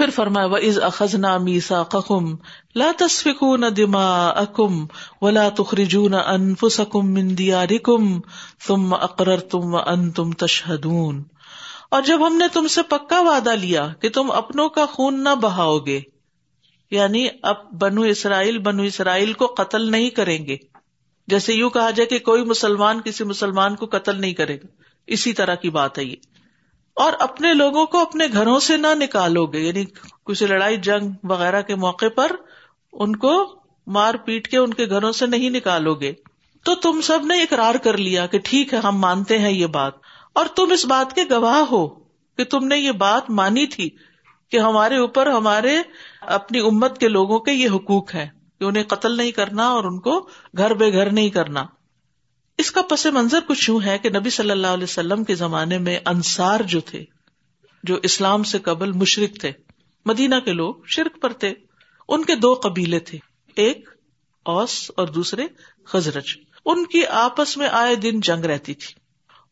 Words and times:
پھر 0.00 0.10
فرمایا 0.10 0.46
و 0.46 0.54
از 0.54 0.78
اخذنا 0.78 1.38
میسا 1.38 1.82
کم 1.82 2.34
لا 2.74 2.90
تصفکون 2.98 3.64
دما 3.76 4.28
اکم 4.28 4.86
ولا 5.22 5.48
تخرجون 5.48 6.14
انفسکم 6.14 7.12
من 7.12 7.38
دیارکم 7.38 8.20
ثم 8.66 8.94
اقررتم 8.94 9.74
وانتم 9.74 10.32
تشہدون 10.32 11.22
اور 11.90 12.02
جب 12.02 12.26
ہم 12.26 12.36
نے 12.36 12.44
تم 12.52 12.68
سے 12.68 12.82
پکا 12.82 13.20
وعدہ 13.20 13.50
لیا 13.50 13.88
کہ 14.00 14.08
تم 14.08 14.30
اپنوں 14.30 14.68
کا 14.68 14.86
خون 14.86 15.24
نہ 15.24 15.34
بہاؤ 15.34 15.78
گے 15.78 16.00
یعنی 16.90 17.28
اب 17.42 17.56
بنو 17.80 18.02
اسرائیل 18.02 18.58
بنو 18.58 18.82
اسرائیل 18.82 19.32
کو 19.32 19.46
قتل 19.46 19.90
نہیں 19.90 20.10
کریں 20.10 20.46
گے۔ 20.46 20.56
جیسے 21.26 21.54
یوں 21.54 21.70
کہا 21.70 21.90
جائے 21.90 22.06
کہ 22.06 22.18
کوئی 22.18 22.44
مسلمان 22.44 23.00
کسی 23.00 23.24
مسلمان 23.24 23.76
کو 23.76 23.86
قتل 23.86 24.20
نہیں 24.20 24.34
کرے 24.34 24.56
گا۔ 24.56 24.66
اسی 25.06 25.32
طرح 25.32 25.54
کی 25.54 25.70
بات 25.70 25.98
ہے 25.98 26.04
یہ۔ 26.04 26.16
اور 27.00 27.12
اپنے 27.18 27.54
لوگوں 27.54 27.86
کو 27.86 27.98
اپنے 27.98 28.26
گھروں 28.32 28.60
سے 28.60 28.76
نہ 28.76 28.86
نکالو 28.94 29.46
گے 29.46 29.58
یعنی 29.58 29.84
کسی 30.26 30.46
لڑائی، 30.46 30.76
جنگ 30.76 31.10
وغیرہ 31.24 31.62
کے 31.62 31.74
موقع 31.74 32.06
پر 32.14 32.32
ان 32.92 33.16
کو 33.16 33.60
مار 33.86 34.14
پیٹ 34.14 34.48
کے 34.48 34.58
ان 34.58 34.74
کے 34.74 34.86
گھروں 34.86 35.12
سے 35.12 35.26
نہیں 35.26 35.50
نکالو 35.50 35.94
گے۔ 35.94 36.12
تو 36.64 36.74
تم 36.74 37.00
سب 37.00 37.26
نے 37.26 37.42
اقرار 37.42 37.74
کر 37.74 37.96
لیا 37.96 38.26
کہ 38.26 38.38
ٹھیک 38.44 38.74
ہے، 38.74 38.78
ہم 38.78 38.96
مانتے 38.96 39.38
ہیں 39.38 39.50
یہ 39.50 39.66
بات۔ 39.66 39.92
اور 40.32 40.46
تم 40.46 40.70
اس 40.70 40.86
بات 40.86 41.14
کے 41.14 41.22
گواہ 41.30 41.60
ہو 41.70 41.88
کہ 42.36 42.44
تم 42.44 42.66
نے 42.66 42.78
یہ 42.78 42.92
بات 42.92 43.30
مانی 43.30 43.66
تھی 43.66 43.90
کہ 44.50 44.58
ہمارے 44.58 44.96
اوپر، 44.96 45.26
ہمارے 45.26 45.78
اپنی 46.20 46.60
امت 46.60 46.98
کے 46.98 47.08
لوگوں 47.08 47.38
کے 47.38 47.52
یہ 47.52 47.68
حقوق 47.74 48.14
ہے 48.14 48.28
کہ 48.58 48.64
انہیں 48.64 48.84
قتل 48.84 49.16
نہیں 49.16 49.30
کرنا 49.30 49.68
اور 49.68 49.84
ان 49.84 50.00
کو 50.00 50.28
گھر 50.56 50.74
بے 50.74 50.92
گھر 50.92 51.10
نہیں 51.12 51.30
کرنا۔ 51.30 51.64
اس 52.60 52.70
کا 52.70 52.82
پس 52.82 53.06
منظر 53.06 53.38
کچھ 53.48 53.70
یوں 53.70 53.80
ہے 53.84 53.98
کہ 53.98 54.10
نبی 54.10 54.30
صلی 54.30 54.50
اللہ 54.50 54.66
علیہ 54.66 54.84
وسلم 54.84 55.24
کے 55.24 55.34
زمانے 55.34 55.78
میں 55.78 55.98
انصار 56.06 56.60
جو 56.60 56.80
تھے، 56.80 57.04
جو 57.82 57.98
اسلام 58.02 58.42
سے 58.42 58.58
قبل 58.58 58.92
مشرق 58.92 59.40
تھے، 59.40 59.52
مدینہ 60.06 60.34
کے 60.44 60.52
لوگ 60.52 60.74
شرک 60.86 61.22
پر 61.22 61.32
تھے، 61.32 61.54
ان 62.08 62.24
کے 62.24 62.34
دو 62.34 62.60
قبیلے 62.62 62.98
تھے، 62.98 63.18
ایک 63.56 63.88
اوس 64.44 64.90
اور 64.96 65.08
دوسرے 65.08 65.46
خزرج۔ 65.84 66.24
ان 66.64 66.86
کی 66.86 67.06
آپس 67.06 67.56
میں 67.56 67.68
آئے 67.68 67.94
دن 67.94 68.20
جنگ 68.20 68.44
رہتی 68.44 68.74
تھی۔ 68.74 68.94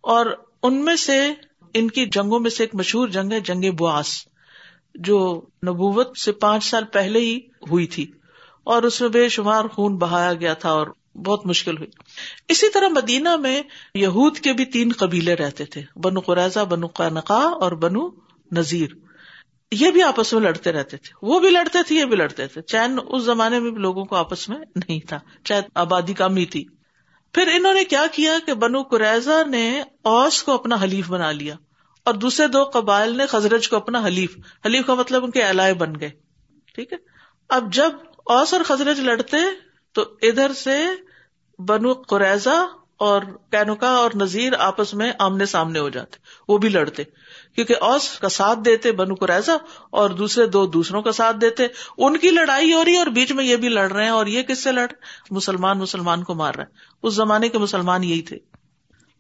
اور 0.01 0.27
ان 0.63 0.85
میں 0.85 0.97
سے 0.97 1.33
ان 1.75 1.91
کی 1.91 2.07
جنگوں 2.07 2.41
میں 2.41 2.51
سے 2.51 2.63
ایک 2.63 2.75
مشہور 2.75 3.09
جنگ 3.09 3.33
ہے، 3.33 3.41
جنگ 3.41 3.77
بواس 3.77 4.25
جو 4.95 5.43
نبوت 5.67 6.19
سے 6.19 6.33
پانچ 6.33 6.65
سال 6.65 6.85
پہلے 6.85 7.19
ہی 7.19 7.39
ہوئی 7.71 7.87
تھی۔ 7.87 8.13
اور 8.65 8.83
اس 8.83 9.01
میں 9.01 9.09
بے 9.09 9.29
شمار 9.29 9.65
خون 9.65 9.97
بہایا 9.97 10.35
گیا 10.35 10.55
تھا 10.55 10.71
اور 10.71 10.87
بہت 11.15 11.47
مشکل 11.47 11.77
ہوئی۔ 11.77 11.89
اسی 12.49 12.71
طرح 12.71 12.89
مدینہ 12.89 13.37
میں 13.37 13.63
یہود 13.95 14.39
کے 14.39 14.53
بھی 14.53 14.65
تین 14.65 14.93
قبیلے 14.99 15.35
رہتے 15.35 15.65
تھے، 15.65 15.83
بنو 15.97 16.21
قریضہ 16.21 16.61
بنو 16.61 16.87
قنقا 16.87 17.45
اور 17.61 17.73
بنو 17.73 18.09
نذیر۔ 18.53 18.89
یہ 19.73 19.91
بھی 19.91 20.03
آپس 20.03 20.33
میں 20.33 20.41
لڑتے 20.41 20.73
رہتے 20.73 20.97
تھے۔ 20.97 21.15
وہ 21.23 21.41
بھی 21.41 21.51
لڑتے 21.51 21.79
تھے، 21.83 21.97
یہ 21.97 22.05
بھی 22.05 22.17
لڑتے 22.17 22.47
تھے۔ 22.47 22.63
چین 22.63 22.99
اس 23.09 23.23
زمانے 23.23 23.59
میں 23.59 23.71
بھی 23.71 23.81
لوگوں 23.81 24.05
کو 24.05 24.17
آپس 24.17 24.49
میں 24.49 24.59
نہیں 24.77 25.01
تھا 25.09 25.19
چاہے 25.45 25.61
آبادی 25.75 26.15
کم 26.15 26.37
ہی 26.37 26.47
تھی۔ 26.47 26.65
پھر 27.33 27.49
انہوں 27.55 27.75
نے 27.75 27.85
کیا 27.85 28.05
کیا 28.13 28.39
کہ 28.47 28.55
بنو 28.55 28.83
قریضہ 28.83 29.49
نے 29.49 29.83
اوس 30.03 30.43
کو 30.43 30.53
اپنا 30.53 30.77
حلیف 30.83 31.09
بنا 31.09 31.33
لیا 31.33 31.55
اور 32.05 32.15
دوسرے 32.15 32.47
دو 32.47 32.65
قبائل 32.65 33.17
نے 33.17 33.27
خزرج 33.27 33.69
کو 33.69 33.77
اپنا 33.77 34.07
حلیف۔ 34.07 34.39
حلیف 34.67 34.87
کا 34.87 34.95
مطلب 34.95 35.25
ان 35.25 35.31
کے 35.31 35.43
علائے 35.43 35.75
بن 35.75 36.01
گئے، 36.01 36.11
ٹھیک 36.75 36.93
ہے۔ 36.93 36.99
اب 37.49 37.73
جب 37.73 37.91
اوس 38.27 38.55
اور 38.55 38.63
خزرج 38.65 39.01
لڑتے 39.01 39.37
تو 39.93 40.05
ادھر 40.23 40.53
سے 40.53 40.85
بنو 41.59 41.93
قریضہ 41.93 42.67
اور 42.97 43.23
کینوکا 43.51 43.89
اور 43.89 44.11
نذیر 44.15 44.53
آپس 44.59 44.95
میں 44.95 45.13
آمنے 45.19 45.47
سامنے 45.47 45.79
ہو 45.79 45.89
جاتے، 45.89 46.17
وہ 46.49 46.59
بھی 46.59 46.69
لڑتے۔ 46.69 47.05
کیونکہ 47.55 47.75
اوس 47.81 48.19
کا 48.19 48.29
ساتھ 48.29 48.59
دیتے 48.65 48.93
بنو 48.93 49.15
قریضہ 49.15 49.51
اور 49.91 50.11
دوسرے 50.11 50.47
دو 50.47 50.67
دوسروں 50.67 51.03
کا 51.03 51.13
ساتھ 51.13 51.37
دیتے۔ 51.37 51.67
ان 51.99 52.17
کی 52.17 52.31
لڑائی 52.31 52.73
ہو 52.73 52.85
رہی 52.85 52.93
ہے 52.93 52.99
اور 52.99 53.07
بیچ 53.07 53.33
میں 53.33 53.45
یہ 53.45 53.57
بھی 53.57 53.69
لڑ 53.69 53.93
رہے 53.93 54.03
ہیں 54.03 54.11
اور 54.11 54.27
یہ 54.27 54.43
کس 54.43 54.65
سے 54.65 54.73
لڑ 54.73 54.87
مسلمان 55.31 55.79
مسلمان 55.79 56.25
کو 56.25 56.35
مار 56.35 56.55
رہے 56.55 56.65
ہیں۔ 56.65 56.71
اس 57.03 57.15
زمانے 57.15 57.49
کے 57.49 57.59
مسلمان 57.59 58.05
یہی 58.05 58.23
تھے۔ 58.23 58.39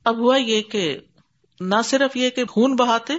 اب 0.05 0.19
ہوا 0.19 0.37
یہ 0.37 0.62
کہ 0.62 0.99
نہ 1.61 1.75
صرف 1.85 2.17
یہ 2.17 2.31
کہ 2.31 2.45
خون 2.45 2.77
بہاتے، 2.77 3.15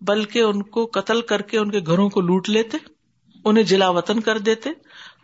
بلکہ 0.00 0.38
ان 0.38 0.62
کو 0.62 0.86
قتل 0.86 1.20
کر 1.20 1.42
کے 1.42 1.58
ان 1.58 1.70
کے 1.70 1.80
گھروں 1.80 2.10
کو 2.10 2.20
لوٹ 2.20 2.50
لیتے، 2.50 2.78
انہیں 3.44 3.64
جلا 3.64 3.88
وطن 3.88 4.20
کر 4.20 4.38
دیتے۔ 4.38 4.70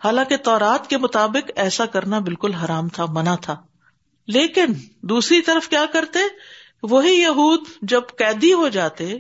حالانکہ 0.04 0.36
تورات 0.36 0.90
کے 0.90 0.98
مطابق 0.98 1.50
ایسا 1.56 1.86
کرنا 1.86 2.18
بالکل 2.18 2.54
حرام 2.54 2.88
تھا، 2.88 3.06
منع 3.08 3.34
تھا۔ 3.34 3.56
لیکن 4.26 4.66
دوسری 5.02 5.42
طرف 5.42 5.68
کیا 5.68 5.84
کرتے؟ 5.92 6.18
وہی 6.82 7.12
یہود 7.12 7.60
جب 7.82 8.02
قیدی 8.18 8.52
ہو 8.52 8.68
جاتے 8.68 9.18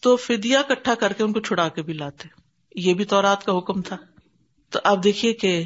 تو 0.00 0.16
فدیا 0.16 0.62
کٹھا 0.62 0.94
کر 0.94 1.12
کے 1.12 1.22
ان 1.22 1.32
کو 1.32 1.40
چھڑا 1.40 1.68
کے 1.68 1.82
بھی 1.82 1.92
لاتے۔ 1.92 2.28
یہ 2.74 2.94
بھی 2.94 3.04
تورات 3.04 3.44
کا 3.44 3.58
حکم 3.58 3.82
تھا۔ 3.82 3.96
تو 4.70 4.78
آپ 4.84 5.04
دیکھیے 5.04 5.32
کہ 5.32 5.64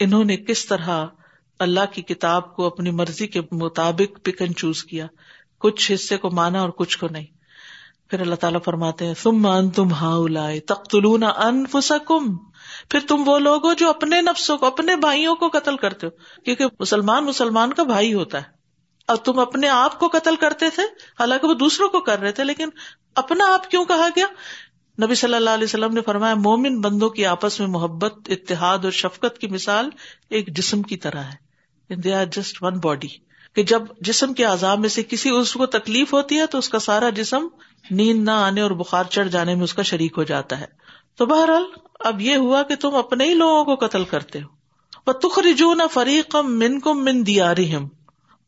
انہوں 0.00 0.24
نے 0.24 0.36
کس 0.36 0.66
طرح 0.66 1.06
اللہ 1.58 1.92
کی 1.92 2.02
کتاب 2.02 2.56
کو 2.56 2.66
اپنی 2.66 2.90
مرضی 2.90 3.26
کے 3.26 3.40
مطابق 3.52 4.18
پک 4.22 4.42
اینڈ 4.42 4.56
چوز 4.56 4.84
کیا۔ 4.84 5.06
کچھ 5.58 5.92
حصے 5.92 6.16
کو 6.16 6.30
مانا 6.30 6.60
اور 6.60 6.68
کچھ 6.68 6.98
کو 6.98 7.08
نہیں۔ 7.10 7.26
پھر 8.10 8.20
اللہ 8.20 8.34
تعالیٰ 8.34 8.60
فرماتے 8.64 9.06
ہیں 9.06 9.14
تم 9.22 9.46
ان 9.46 9.70
تم 9.70 9.92
ہاؤ 9.92 10.26
لائے 10.26 10.60
تختلون 10.60 11.22
انفسکم 11.22 12.45
پھر 12.90 13.00
تم 13.08 13.22
وہ 13.26 13.38
لوگ 13.38 13.66
ہو 13.66 13.72
جو 13.72 13.88
اپنے 13.88 14.20
نفسوں 14.20 14.58
کو، 14.58 14.66
اپنے 14.66 14.96
بھائیوں 14.96 15.34
کو 15.34 15.48
قتل 15.48 15.76
کرتے 15.76 16.06
ہو۔ 16.06 16.40
کیونکہ 16.42 16.64
مسلمان 16.80 17.24
مسلمان 17.24 17.72
کا 17.72 17.82
بھائی 17.82 18.14
ہوتا 18.14 18.38
ہے۔ 18.38 18.56
اور 19.08 19.16
تم 19.16 19.38
اپنے 19.38 19.68
آپ 19.68 19.98
کو 19.98 20.08
قتل 20.08 20.36
کرتے 20.36 20.70
تھے، 20.70 20.82
حالانکہ 21.20 21.46
وہ 21.46 21.54
دوسروں 21.54 21.88
کو 21.88 22.00
کر 22.00 22.20
رہے 22.20 22.32
تھے، 22.32 22.44
لیکن 22.44 22.68
اپنا 23.14 23.54
آپ 23.54 23.70
کیوں 23.70 23.84
کہا 23.84 24.08
گیا؟ 24.16 24.26
نبی 25.04 25.14
صلی 25.14 25.34
اللہ 25.34 25.50
علیہ 25.50 25.64
وسلم 25.64 25.94
نے 25.94 26.00
فرمایا، 26.00 26.34
مومن 26.34 26.80
بندوں 26.80 27.10
کی 27.10 27.26
آپس 27.26 27.60
میں 27.60 27.68
محبت، 27.68 28.14
اتحاد 28.26 28.78
اور 28.78 28.90
شفقت 28.90 29.38
کی 29.38 29.46
مثال 29.46 29.90
ایک 30.30 30.56
جسم 30.56 30.82
کی 30.82 30.96
طرح 30.96 31.22
ہے۔ 31.22 31.46
They 31.94 32.14
are 32.14 32.24
just 32.24 32.62
one 32.62 32.78
body 32.78 33.08
کہ 33.54 33.62
جب 33.62 33.82
جسم 34.00 34.32
کے 34.32 34.44
عذاب 34.44 34.78
میں 34.78 34.88
سے 34.88 35.02
کسی 35.02 35.30
اس 35.30 35.52
کو 35.52 35.66
تکلیف 35.66 36.12
ہوتی 36.12 36.38
ہے، 36.38 36.46
تو 36.46 36.58
اس 36.58 36.68
کا 36.68 36.78
سارا 36.78 37.10
جسم 37.10 37.46
نیند 37.90 38.24
نہ 38.24 38.30
آنے 38.30 38.60
اور 38.60 38.70
بخار 38.70 39.04
چڑھ 39.04 39.28
جانے 39.28 39.54
میں 39.54 39.64
اس 39.64 39.74
کا 39.74 39.82
شریک 39.82 40.14
ہو 40.16 40.22
جاتا 40.22 40.60
ہے۔ 40.60 40.85
تو 41.16 41.26
بہرحال 41.26 41.64
اب 42.00 42.20
یہ 42.20 42.36
ہوا 42.36 42.62
کہ 42.62 42.74
تم 42.74 42.94
اپنے 42.94 43.24
ہی 43.24 43.34
لوگوں 43.34 43.64
کو 43.64 43.86
قتل 43.86 44.04
کرتے 44.04 44.42
ہو۔ 44.42 44.48
وہ 45.06 45.12
تخ 45.12 45.38
نہ 45.60 45.82
فریق 45.92 46.36
من 46.36 46.80
کم 46.80 47.04
من 47.04 47.26
دیا 47.26 47.52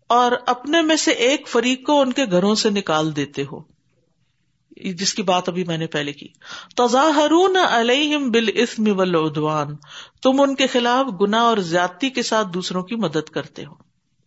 اور 0.06 0.32
اپنے 0.46 0.82
میں 0.82 0.96
سے 0.96 1.10
ایک 1.10 1.48
فریق 1.48 1.86
کو 1.86 2.00
ان 2.00 2.12
کے 2.12 2.24
گھروں 2.24 2.54
سے 2.54 2.70
نکال 2.70 3.16
دیتے 3.16 3.44
ہو۔ 3.52 3.78
جس 4.70 5.14
کی 5.14 5.22
بات 5.22 5.48
ابھی 5.48 5.64
میں 5.64 5.78
نے 5.78 5.86
پہلے 5.86 6.12
کی۔ 6.12 6.28
تظاہرون 6.76 7.56
علیہم 7.56 8.30
بالاسم 8.30 8.98
والعدوان۔ 8.98 9.76
تم 10.22 10.40
ان 10.40 10.54
کے 10.54 10.66
خلاف 10.66 11.06
گنا 11.20 11.40
اور 11.40 11.56
زیادتی 11.56 12.10
کے 12.10 12.22
ساتھ 12.22 12.48
دوسروں 12.54 12.82
کی 12.82 12.96
مدد 12.96 13.30
کرتے 13.30 13.64
ہو۔ 13.64 13.72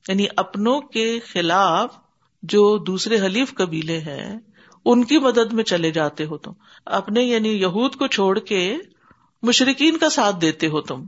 یعنی 0.07 0.25
اپنوں 0.37 0.81
کے 0.81 1.19
خلاف 1.19 1.95
جو 2.43 2.77
دوسرے 2.77 3.19
حلیف 3.19 3.53
قبیلے 3.53 3.99
ہیں 3.99 4.39
ان 4.85 5.03
کی 5.03 5.19
مدد 5.19 5.53
میں 5.53 5.63
چلے 5.63 5.91
جاتے 5.91 6.25
ہو 6.25 6.37
تم۔ 6.37 6.51
اپنے 6.85 7.23
یعنی 7.23 7.49
یہود 7.49 7.95
کو 7.95 8.07
چھوڑ 8.07 8.39
کے 8.39 8.77
مشرقین 9.41 9.97
کا 9.97 10.09
ساتھ 10.09 10.35
دیتے 10.41 10.67
ہو 10.67 10.81
تم۔ 10.81 11.03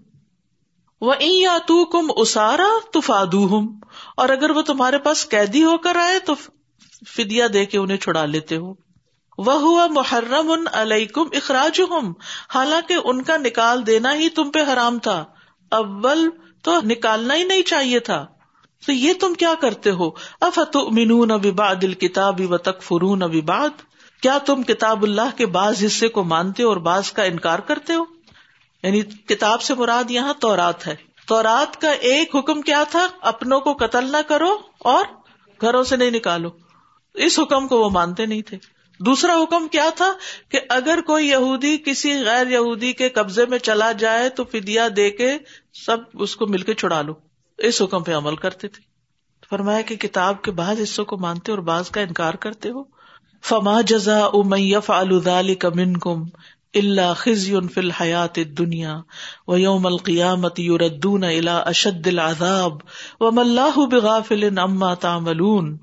وہ 1.01 1.13
یا 1.19 1.57
تو 1.67 1.85
کم 1.85 2.11
اسارا 2.15 2.67
تو 2.93 2.99
فادو 2.99 3.45
ہوں 3.45 3.67
اور 4.17 4.29
اگر 4.29 4.49
وہ 4.49 4.61
تمہارے 4.61 4.97
پاس 4.97 5.29
قیدی 5.29 5.63
ہو 5.63 5.77
کر 5.77 5.95
آئے 5.95 6.19
تو 6.19 6.33
فدیا 7.07 7.47
دے 7.53 7.65
کے 7.65 7.77
انہیں 7.77 7.97
چھڑا 7.97 8.25
لیتے 8.25 8.55
ہو۔ 8.55 8.73
وہ 9.37 9.53
ہوا 9.53 9.87
محرم 9.87 10.51
ان 10.51 10.65
علیکم 10.71 11.23
اخراج 11.31 11.81
ہوں 11.81 12.13
حالانکہ 12.55 12.95
ان 13.03 13.23
کا 13.23 13.37
نکال 13.37 13.87
دینا 13.87 14.15
ہی 14.15 14.29
تم 14.29 14.51
پہ 14.51 14.59
حرام 14.73 14.99
تھا۔ 14.99 15.25
اول 15.71 16.29
تو 16.61 16.79
نکالنا 16.83 17.35
ہی 17.35 17.43
نہیں 17.43 17.61
چاہیے 17.61 17.99
تھا۔ 17.99 18.25
تو 18.85 18.91
یہ 18.91 19.13
تم 19.13 19.33
کیا 19.33 19.53
کرتے 19.61 19.91
ہو؟ 19.91 20.09
افت 20.41 20.77
مینون 20.91 21.31
اباد 21.31 21.75
الکتاب 21.83 22.41
و 22.49 22.57
تک 22.57 22.81
فرون 22.81 23.21
اباد 23.21 23.69
کیا 24.21 24.37
تم 24.37 24.63
کتاب 24.63 25.03
اللہ 25.03 25.37
کے 25.37 25.45
بعض 25.45 25.85
حصے 25.85 26.07
کو 26.07 26.23
مانتے 26.23 26.63
ہو 26.63 26.67
اور 26.69 26.77
بعض 26.77 27.11
کا 27.11 27.23
انکار 27.23 27.59
کرتے 27.59 27.93
ہو؟ 27.93 28.03
یعنی 28.83 29.01
کتاب 29.01 29.61
سے 29.61 29.73
مراد 29.73 30.11
یہاں 30.11 30.33
تورات 30.39 30.87
ہے۔ 30.87 30.95
تورات 31.27 31.81
کا 31.81 31.91
ایک 31.91 32.35
حکم 32.35 32.61
کیا 32.61 32.83
تھا؟ 32.91 33.07
اپنوں 33.21 33.59
کو 33.59 33.73
قتل 33.73 34.11
نہ 34.11 34.21
کرو 34.27 34.57
اور 34.77 35.05
گھروں 35.61 35.83
سے 35.83 35.95
نہیں 35.95 36.11
نکالو۔ 36.11 36.49
اس 37.13 37.39
حکم 37.39 37.67
کو 37.67 37.79
وہ 37.79 37.89
مانتے 37.89 38.25
نہیں 38.25 38.41
تھے۔ 38.41 38.57
دوسرا 38.99 39.33
حکم 39.43 39.67
کیا 39.67 39.89
تھا؟ 39.95 40.13
کہ 40.49 40.59
اگر 40.69 41.01
کوئی 41.01 41.29
یہودی 41.29 41.77
کسی 41.77 42.23
غیر 42.23 42.47
یہودی 42.47 42.93
کے 42.93 43.09
قبضے 43.09 43.45
میں 43.45 43.59
چلا 43.59 43.91
جائے 43.91 44.29
تو 44.29 44.43
فدیا 44.43 44.87
دے 44.95 45.09
کے 45.09 45.37
سب 45.85 45.97
اس 46.13 46.35
کو 46.35 46.47
مل 46.47 46.61
کے 46.61 46.73
چھڑا 46.73 47.01
لو۔ 47.01 47.13
اس 47.57 47.81
حکم 47.81 48.03
پہ 48.03 48.15
عمل 48.15 48.35
کرتے 48.35 48.67
تھے۔ 48.67 48.81
فرمایا 49.49 49.81
کہ 49.81 49.95
کتاب 49.95 50.41
کے 50.41 50.51
بعض 50.51 50.81
حصوں 50.83 51.05
کو 51.05 51.17
مانتے 51.17 51.51
اور 51.51 51.59
بعض 51.59 51.89
کا 51.89 52.01
انکار 52.01 52.33
کرتے 52.33 52.69
ہو۔ 52.69 52.83
فما 53.43 53.81
جزا 53.81 54.25
امیف 54.25 54.91
الدال 54.91 55.55
کمن 55.55 55.97
کم 55.97 56.23
اللہ 56.73 57.13
خزی 57.15 57.55
فی 57.73 57.81
الحیات 57.81 58.35
دنیا 58.57 59.01
و 59.47 59.57
یوم 59.57 59.85
القیامت 59.85 60.59
یوردون 60.59 61.23
الا 61.23 61.57
اشد 61.57 62.07
العذاب 62.07 62.71
و 63.19 63.31
ملاح 63.31 63.85
بغافل 63.91 64.57
اما 64.57 64.93
تعملون۔ 64.93 65.77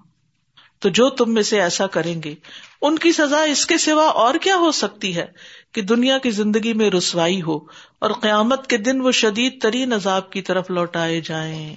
تو 0.81 0.89
جو 0.89 1.11
تم 1.11 1.35
میں 1.35 1.43
سے 1.43 1.63
ایسا 1.63 1.87
کریں 1.87 2.23
گے، 2.23 2.35
ان 2.83 2.99
کی 2.99 3.13
سزا 3.13 3.43
اس 3.43 3.67
کے 3.67 3.79
سوا 3.79 4.07
اور 4.07 4.35
کیا 4.35 4.57
ہو 4.57 4.73
سکتی 4.73 5.17
ہے 5.17 5.27
کہ 5.73 5.83
دنیا 5.83 6.19
کی 6.19 6.31
زندگی 6.31 6.73
میں 6.73 6.91
رسوائی 6.91 7.43
ہو 7.43 7.57
اور 7.99 8.11
قیامت 8.11 8.67
کے 8.67 8.77
دن 8.77 9.01
وہ 9.01 9.13
شدید 9.13 9.63
ترین 9.63 9.93
عذاب 9.93 10.31
کی 10.31 10.43
طرف 10.43 10.71
لوٹائے 10.71 11.21
جائیں۔ 11.21 11.77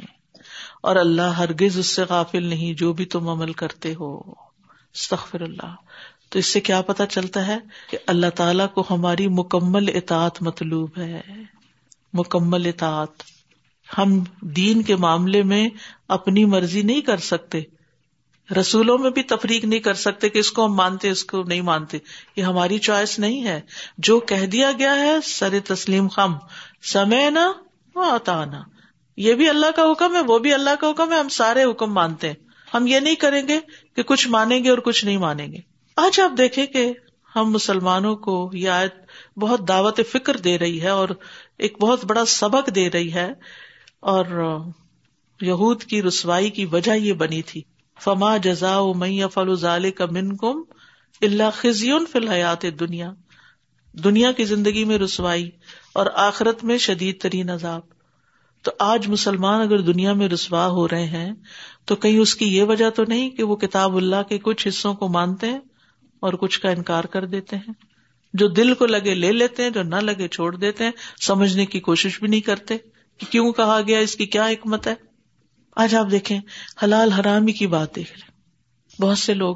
اور 0.83 0.95
اللہ 0.95 1.21
ہرگز 1.21 1.77
اس 1.77 1.85
سے 1.85 2.03
غافل 2.09 2.44
نہیں 2.44 2.73
جو 2.73 2.94
بھی 2.94 3.05
تم 3.05 3.29
عمل 3.29 3.53
کرتے 3.53 3.94
ہو۔ 4.00 4.19
استغفر 4.94 5.41
اللہ۔ 5.41 5.75
تو 6.29 6.39
اس 6.39 6.45
سے 6.45 6.59
کیا 6.59 6.81
پتا 6.81 7.05
چلتا 7.05 7.47
ہے 7.47 7.57
کہ 7.89 7.97
اللہ 8.07 8.29
تعالی 8.35 8.63
کو 8.73 8.83
ہماری 8.89 9.27
مکمل 9.27 9.89
اطاعت 9.95 10.41
مطلوب 10.41 10.89
ہے۔ 10.97 11.21
مکمل 12.13 12.65
اطاعت۔ 12.65 13.23
ہم 13.97 14.23
دین 14.41 14.81
کے 14.81 14.95
معاملے 14.95 15.44
میں 15.44 15.69
اپنی 16.07 16.45
مرضی 16.45 16.81
نہیں 16.81 17.01
کر 17.01 17.17
سکتے۔ 17.17 17.61
رسولوں 18.59 18.97
میں 18.97 19.09
بھی 19.09 19.23
تفریق 19.23 19.65
نہیں 19.65 19.79
کر 19.79 19.94
سکتے 19.94 20.29
کہ 20.29 20.39
اس 20.39 20.51
کو 20.51 20.65
ہم 20.65 20.73
مانتے 20.73 21.09
اس 21.09 21.25
کو 21.25 21.44
نہیں 21.44 21.61
مانتے۔ 21.61 21.97
یہ 22.35 22.44
ہماری 22.44 22.79
چوائس 22.79 23.19
نہیں 23.19 23.44
ہے۔ 23.44 23.61
جو 23.97 24.19
کہہ 24.19 24.45
دیا 24.45 24.71
گیا 24.79 24.95
ہے، 24.95 25.21
سر 25.23 25.59
تسلیم 25.67 26.07
خم۔ 26.07 26.33
سمے 26.81 27.29
نا 27.29 27.53
وہ 27.95 28.11
آتا 28.11 28.45
یہ 29.17 29.33
بھی 29.33 29.50
اللہ 29.50 29.71
کا 29.75 29.81
حکم 29.91 30.15
ہے، 30.15 30.21
وہ 30.27 30.39
بھی 30.39 30.53
اللہ 30.53 30.69
کا 30.79 30.89
حکم 30.89 31.13
ہے، 31.13 31.19
ہم 31.19 31.29
سارے 31.29 31.63
حکم 31.63 31.94
مانتے 31.94 32.27
ہیں۔ 32.27 32.35
ہم 32.73 32.88
یہ 32.88 33.00
نہیں 33.00 33.15
کریں 33.15 33.47
گے 33.47 33.59
کہ 33.95 34.03
کچھ 34.03 34.27
مانیں 34.27 34.63
گے 34.63 34.69
اور 34.69 34.77
کچھ 34.77 35.05
نہیں 35.05 35.17
مانیں 35.17 35.47
گے۔ 35.47 35.57
آج 35.95 36.19
آپ 36.19 36.31
دیکھیں 36.38 36.65
کہ 36.65 36.94
ہم 37.35 37.51
مسلمانوں 37.51 38.15
کو 38.15 38.50
یہ 38.53 38.69
آیت 38.69 38.95
بہت 39.38 39.67
دعوت 39.67 40.00
فکر 40.11 40.38
دے 40.38 40.59
رہی 40.59 40.81
ہے 40.81 40.88
اور 40.88 41.09
ایک 41.57 41.77
بہت 41.79 42.05
بڑا 42.05 42.25
سبق 42.25 42.69
دے 42.75 42.89
رہی 42.89 43.13
ہے۔ 43.13 43.33
اور 44.00 44.57
یہود 45.41 45.83
کی 45.83 46.03
رسوائی 46.03 46.50
کی 46.50 46.65
وجہ 46.65 46.91
یہ 46.91 47.13
بنی 47.13 47.41
تھی۔ 47.41 47.61
فما 48.01 48.38
جزا 48.38 48.81
مئی 48.95 49.22
فل 49.34 49.92
کا 49.92 50.06
من 50.06 50.36
کم 50.38 50.62
اللہ 51.22 51.50
خزیون 51.54 52.06
فی 52.06 52.19
الحیات 52.19 52.66
دنیا 52.80 53.13
دنیا 53.94 54.31
کی 54.31 54.44
زندگی 54.44 54.84
میں 54.84 54.98
رسوائی 54.98 55.50
اور 55.94 56.06
آخرت 56.13 56.63
میں 56.63 56.78
شدید 56.78 57.22
ترین 57.22 57.50
عذاب۔ 57.50 57.81
تو 58.62 58.72
آج 58.80 59.07
مسلمان 59.07 59.62
اگر 59.62 59.80
دنیا 59.80 60.13
میں 60.13 60.30
رسوا 60.30 60.68
ہو 60.68 60.88
رہے 60.88 61.06
ہیں، 61.06 61.34
تو 61.86 61.95
کہیں 61.95 62.18
اس 62.18 62.36
کی 62.36 62.57
یہ 62.57 62.63
وجہ 62.63 62.90
تو 62.90 63.04
نہیں 63.07 63.30
کہ 63.30 63.44
وہ 63.44 63.56
کتاب 63.56 63.96
اللہ 63.96 64.24
کے 64.30 64.38
کچھ 64.38 64.68
حصوں 64.68 64.94
کو 64.94 65.07
مانتے 65.07 65.48
ہیں 65.48 65.60
اور 66.19 66.34
کچھ 66.34 66.60
کا 66.60 66.69
انکار 66.69 67.04
کر 67.04 67.25
دیتے 67.25 67.56
ہیں؟ 67.56 67.74
جو 68.34 68.48
دل 68.48 68.74
کو 68.74 68.86
لگے 68.86 69.13
لے 69.13 69.31
لیتے 69.31 69.63
ہیں، 69.63 69.69
جو 69.69 69.84
نہ 69.84 69.96
لگے 69.96 70.28
چھوڑ 70.28 70.56
دیتے 70.56 70.84
ہیں، 70.84 70.92
سمجھنے 71.22 71.66
کی 71.66 71.80
کوشش 71.80 72.19
بھی 72.19 72.28
نہیں 72.28 72.42
کرتے 72.42 72.78
کہ 73.18 73.31
کیوں 73.31 73.51
کہا 73.51 73.81
گیا 73.88 74.00
اس 74.00 74.16
کی 74.16 74.25
کیا 74.25 74.48
حکمت 74.48 74.88
ہے؟ 74.88 75.12
آج 75.75 75.96
آپ 75.96 76.08
دیکھیں، 76.12 76.40
حلال 76.84 77.12
حرامی 77.12 77.52
کی 77.52 77.68
بات 77.68 77.96
دیکھ 77.96 78.14
لیں 78.14 78.34
بہت 79.02 79.18
سے 79.18 79.34
لوگ 79.34 79.56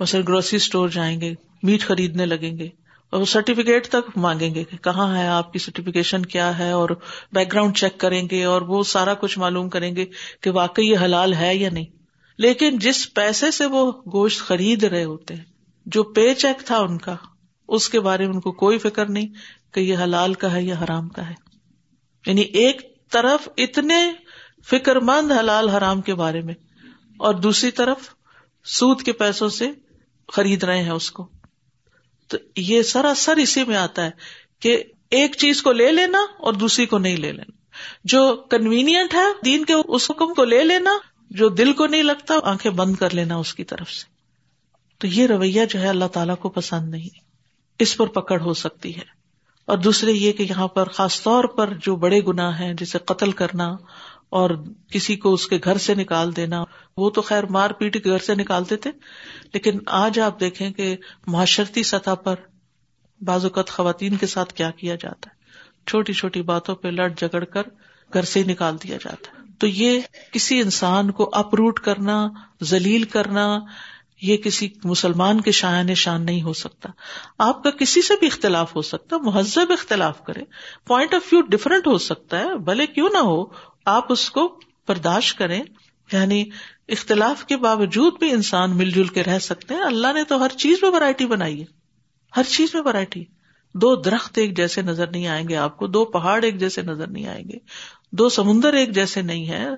مثلا 0.00 0.20
گروسری 0.20 0.56
اسٹور 0.56 0.88
جائیں 0.88 1.20
گے، 1.20 1.34
میٹ 1.62 1.82
خریدنے 1.82 2.26
لگیں 2.26 2.58
گے 2.58 2.68
اور 3.10 3.20
وہ 3.20 3.24
سرٹیفکیٹ 3.24 3.88
تک 3.88 4.10
مانگیں 4.16 4.54
گے 4.54 4.64
کہ 4.64 4.76
کہاں 4.76 5.18
ہے، 5.18 5.28
آپ 5.28 5.52
کی 5.52 5.58
سرٹیفکیشن 5.58 6.26
کیا 6.26 6.58
ہے 6.58 6.70
اور 6.70 6.90
بیک 7.32 7.52
گراؤنڈ 7.52 7.76
چیک 7.76 7.98
کریں 7.98 8.28
گے 8.30 8.44
اور 8.44 8.62
وہ 8.62 8.82
سارا 8.82 9.14
کچھ 9.14 9.38
معلوم 9.38 9.68
کریں 9.68 9.96
گے 9.96 10.04
کہ 10.40 10.50
واقعی 10.50 10.84
یہ 10.84 10.98
حلال 10.98 11.34
ہے 11.34 11.56
یا 11.56 11.70
نہیں۔ 11.70 11.86
لیکن 12.38 12.78
جس 12.78 13.14
پیسے 13.14 13.50
سے 13.50 13.66
وہ 13.66 13.92
گوشت 13.92 14.40
خرید 14.40 14.84
رہے 14.84 15.04
ہوتے 15.04 15.34
ہیں، 15.34 15.44
جو 15.86 16.02
پے 16.02 16.34
چیک 16.34 16.66
تھا 16.66 16.78
ان 16.78 16.98
کا، 16.98 17.16
اس 17.68 17.88
کے 17.88 18.00
بارے 18.00 18.26
میں 18.26 18.34
ان 18.34 18.40
کو 18.40 18.52
کوئی 18.52 18.78
فکر 18.78 19.08
نہیں 19.08 19.28
کہ 19.74 19.80
یہ 19.80 19.96
حلال 19.98 20.34
کا 20.34 20.52
ہے 20.52 20.62
یا 20.62 20.74
حرام 20.84 21.08
کا 21.08 21.30
ہے۔ 21.30 21.34
یعنی 22.26 22.40
ایک 22.40 23.10
طرف 23.10 23.48
اتنے 23.56 24.12
فکر 24.70 24.96
مند 24.96 25.32
حلال 25.32 25.68
حرام 25.68 26.00
کے 26.00 26.14
بارے 26.14 26.40
میں۔ 26.40 26.54
اور 27.16 27.34
دوسری 27.34 27.70
طرف 27.70 27.96
سود 28.64 29.02
کے 29.02 29.12
پیسوں 29.12 29.48
سے 29.48 29.70
خرید 30.32 30.64
رہے 30.64 30.82
ہیں 30.82 30.90
اس 30.90 31.10
کو۔ 31.10 31.28
تو 32.26 32.38
یہ 32.56 32.82
سراسر 32.82 33.36
اسی 33.36 33.64
میں 33.64 33.76
آتا 33.76 34.04
ہے 34.04 34.10
کہ 34.60 34.84
ایک 35.10 35.36
چیز 35.36 35.62
کو 35.62 35.72
لے 35.72 35.92
لینا 35.92 36.18
اور 36.18 36.52
دوسری 36.52 36.86
کو 36.86 36.98
نہیں 36.98 37.16
لے 37.16 37.32
لینا۔ 37.32 37.50
جو 38.04 38.36
کنوینئنٹ 38.50 39.14
ہے 39.14 39.42
دین 39.44 39.64
کے 39.64 39.72
اس 39.72 40.10
حکم 40.10 40.34
کو 40.34 40.44
لے 40.44 40.64
لینا، 40.64 40.90
جو 41.30 41.48
دل 41.48 41.72
کو 41.72 41.86
نہیں 41.86 42.02
لگتا، 42.02 42.34
آنکھیں 42.42 42.72
بند 42.72 42.96
کر 42.96 43.14
لینا 43.14 43.36
اس 43.36 43.54
کی 43.54 43.64
طرف 43.64 43.90
سے۔ 43.90 44.04
تو 44.98 45.06
یہ 45.06 45.26
رویہ 45.26 45.64
جو 45.64 45.80
ہے 45.80 45.88
اللہ 45.88 46.04
تعالیٰ 46.04 46.36
کو 46.36 46.48
پسند 46.48 46.90
نہیں۔ 46.90 47.20
اس 47.78 47.96
پر 47.96 48.06
پکڑ 48.06 48.40
ہو 48.40 48.54
سکتی 48.54 48.96
ہے۔ 48.96 49.18
اور 49.64 49.78
دوسرے 49.78 50.12
یہ 50.12 50.32
کہ 50.32 50.42
یہاں 50.42 50.68
پر 50.68 50.88
خاص 50.88 51.22
طور 51.22 51.44
پر 51.44 51.74
جو 51.82 51.96
بڑے 51.96 52.20
گناہ 52.20 52.60
ہیں، 52.60 52.74
جسے 52.74 52.98
قتل 52.98 53.32
کرنا 53.32 53.76
اور 54.30 54.50
کسی 54.90 55.16
کو 55.16 55.32
اس 55.32 55.46
کے 55.46 55.58
گھر 55.64 55.78
سے 55.78 55.94
نکال 55.94 56.36
دینا، 56.36 56.64
وہ 56.96 57.10
تو 57.10 57.22
خیر 57.22 57.46
مار 57.46 57.70
پیٹ 57.70 58.04
کے 58.04 58.10
گھر 58.10 58.18
سے 58.18 58.34
نکالتے 58.34 58.76
تھے 58.76 58.90
لیکن 59.54 59.78
آج 59.86 60.20
آپ 60.20 60.40
دیکھیں 60.40 60.70
کہ 60.70 60.96
معاشرتی 61.26 61.82
سطح 61.82 62.14
پر 62.14 62.34
بعض 63.20 63.44
اوقات 63.44 63.70
خواتین 63.70 64.16
کے 64.16 64.26
ساتھ 64.26 64.54
کیا 64.54 64.70
کیا 64.70 64.94
جاتا 64.94 65.30
ہے۔ 65.30 65.38
چھوٹی 65.86 66.12
چھوٹی 66.12 66.42
باتوں 66.42 66.74
پہ 66.74 66.88
لڑ 66.88 67.08
جگڑ 67.08 67.44
کر 67.44 67.62
گھر 68.12 68.22
سے 68.22 68.42
نکال 68.42 68.76
دیا 68.82 68.96
جاتا 68.96 69.30
ہے۔ 69.32 69.46
تو 69.58 69.66
یہ 69.66 70.00
کسی 70.32 70.60
انسان 70.60 71.10
کو 71.10 71.30
اپروٹ 71.32 71.80
کرنا، 71.80 72.28
ذلیل 72.64 73.04
کرنا، 73.04 73.58
یہ 74.22 74.36
کسی 74.36 74.68
مسلمان 74.84 75.40
کے 75.40 75.50
شاعن 75.50 75.94
شان 75.94 76.26
نہیں 76.26 76.42
ہو 76.42 76.52
سکتا۔ 76.52 76.88
آپ 77.38 77.62
کا 77.62 77.70
کسی 77.70 78.02
سے 78.02 78.14
بھی 78.20 78.26
اختلاف 78.26 78.76
ہو 78.76 78.82
سکتا، 78.82 79.16
مہذب 79.18 79.72
اختلاف 79.72 80.24
کرے۔ 80.24 80.40
پوائنٹ 80.86 81.14
آف 81.14 81.32
ویو 81.32 81.42
ڈفرینٹ 81.42 81.86
ہو 81.86 81.98
سکتا 81.98 82.38
ہے، 82.38 82.56
بھلے 82.56 82.86
کیوں 82.86 83.08
نہ 83.12 83.18
ہو 83.18 83.44
آپ 83.88 84.12
اس 84.12 84.30
کو 84.30 84.60
برداشت 84.88 85.38
کریں۔ 85.38 85.62
یعنی 86.12 86.44
اختلاف 86.88 87.44
کے 87.44 87.56
باوجود 87.56 88.18
بھی 88.18 88.30
انسان 88.30 88.76
مل 88.76 88.90
جل 88.90 89.06
کے 89.06 89.22
رہ 89.22 89.38
سکتے 89.38 89.74
ہیں۔ 89.74 89.82
اللہ 89.82 90.12
نے 90.12 90.24
تو 90.24 90.44
ہر 90.44 90.48
چیز 90.48 90.78
میں 90.82 90.90
ورائٹی 90.90 91.26
بنائی 91.26 91.60
ہے۔ 91.60 91.64
ہر 92.36 92.42
چیز 92.42 92.74
میں 92.74 92.82
ورائٹی 92.84 93.24
دو 93.74 93.96
درخت 93.96 94.38
ایک 94.38 94.56
جیسے 94.56 94.82
نظر 94.82 95.10
نہیں 95.10 95.26
آئیں 95.26 95.48
گے 95.48 95.56
آپ 95.56 95.76
کو۔ 95.76 95.86
دو 95.86 96.04
پہاڑ 96.04 96.44
ایک 96.44 96.58
جیسے 96.58 96.82
نظر 96.82 97.06
نہیں 97.06 97.26
آئیں 97.26 97.44
گے۔ 97.48 97.58
دو 98.12 98.28
سمندر 98.28 98.72
ایک 98.72 98.90
جیسے 98.90 99.22
نہیں 99.22 99.48
ہے 99.48 99.68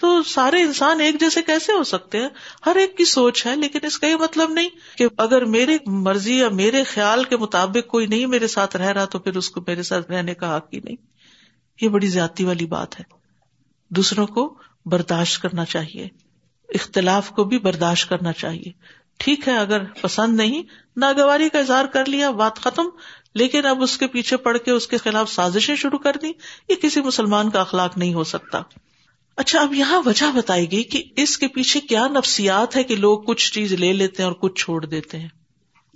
تو 0.00 0.22
سارے 0.22 0.62
انسان 0.62 1.00
ایک 1.00 1.20
جیسے 1.20 1.42
کیسے 1.42 1.72
ہو 1.72 1.82
سکتے 1.82 2.18
ہیں؟ 2.18 2.28
ہر 2.66 2.76
ایک 2.76 2.96
کی 2.96 3.04
سوچ 3.04 3.46
ہے، 3.46 3.56
لیکن 3.56 3.78
اس 3.82 3.98
کا 3.98 4.06
یہ 4.06 4.16
مطلب 4.16 4.50
نہیں 4.50 4.68
کہ 4.98 5.06
اگر 5.16 5.44
میری 5.44 5.78
مرضی 5.86 6.38
یا 6.38 6.48
میرے 6.48 6.84
خیال 6.84 7.24
کے 7.24 7.36
مطابق 7.36 7.90
کوئی 7.90 8.06
نہیں 8.06 8.26
میرے 8.26 8.48
ساتھ 8.48 8.76
رہ 8.76 8.86
رہا 8.86 9.04
تو 9.04 9.18
پھر 9.18 9.36
اس 9.36 9.50
کو 9.50 9.60
میرے 9.66 9.82
ساتھ 9.82 10.10
رہنے 10.10 10.34
کا 10.34 10.56
حق 10.56 10.74
ہی 10.74 10.80
نہیں۔ 10.84 10.96
یہ 11.80 11.88
بڑی 11.88 12.06
زیادتی 12.06 12.44
والی 12.44 12.66
بات 12.66 13.00
ہے۔ 13.00 13.21
دوسروں 13.96 14.26
کو 14.26 14.54
برداشت 14.86 15.42
کرنا 15.42 15.64
چاہیے۔ 15.64 16.08
اختلاف 16.68 17.30
کو 17.30 17.44
بھی 17.44 17.58
برداشت 17.58 18.08
کرنا 18.08 18.32
چاہیے۔ 18.32 18.72
ٹھیک 19.18 19.48
ہے، 19.48 19.58
اگر 19.58 19.84
پسند 19.84 20.36
نہیں، 20.36 20.62
ناگواری 20.96 21.48
کا 21.48 21.58
اظہار 21.58 21.84
کر 21.84 22.04
لیا، 22.04 22.30
بات 22.30 22.56
ختم۔ 22.56 22.82
لیکن 23.34 23.66
اب 23.66 23.82
اس 23.82 23.98
کے 23.98 24.06
پیچھے 24.06 24.36
پڑ 24.36 24.58
کے 24.58 24.70
اس 24.70 24.86
کے 24.86 24.96
خلاف 24.96 25.30
سازشیں 25.30 25.76
شروع 25.76 25.98
کر 25.98 26.16
دی 26.22 26.32
یہ 26.68 26.74
کسی 26.74 27.00
مسلمان 27.00 27.50
کا 27.50 27.60
اخلاق 27.60 27.96
نہیں 27.96 28.14
ہو 28.14 28.24
سکتا۔ 28.24 28.62
اچھا 29.36 29.60
اب 29.60 29.74
یہاں 29.74 30.02
وجہ 30.06 30.32
بتائی 30.36 30.72
گئی 30.72 30.82
کہ 30.82 31.02
اس 31.16 31.38
کے 31.38 31.48
پیچھے 31.48 31.80
کیا 31.80 32.08
نفسیات 32.08 32.76
ہے 32.76 32.84
کہ 32.84 32.96
لوگ 32.96 33.22
کچھ 33.22 33.52
چیز 33.52 33.72
لے 33.72 33.92
لیتے 33.92 34.22
ہیں 34.22 34.30
اور 34.30 34.36
کچھ 34.40 34.64
چھوڑ 34.64 34.86
دیتے 34.86 35.18
ہیں۔ 35.18 35.28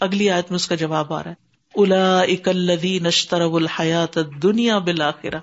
اگلی 0.00 0.30
آیت 0.30 0.50
میں 0.50 0.56
اس 0.56 0.68
کا 0.68 0.75
جواب 0.75 1.12
آ 1.12 1.23
رہا 1.23 1.30
ہے۔ 1.30 1.47
الا 1.75 2.21
اکلدی 2.21 2.99
نشتر 2.99 3.40
الحیات 3.40 4.18
دنیا 4.42 4.78
بلاخرا 4.78 5.38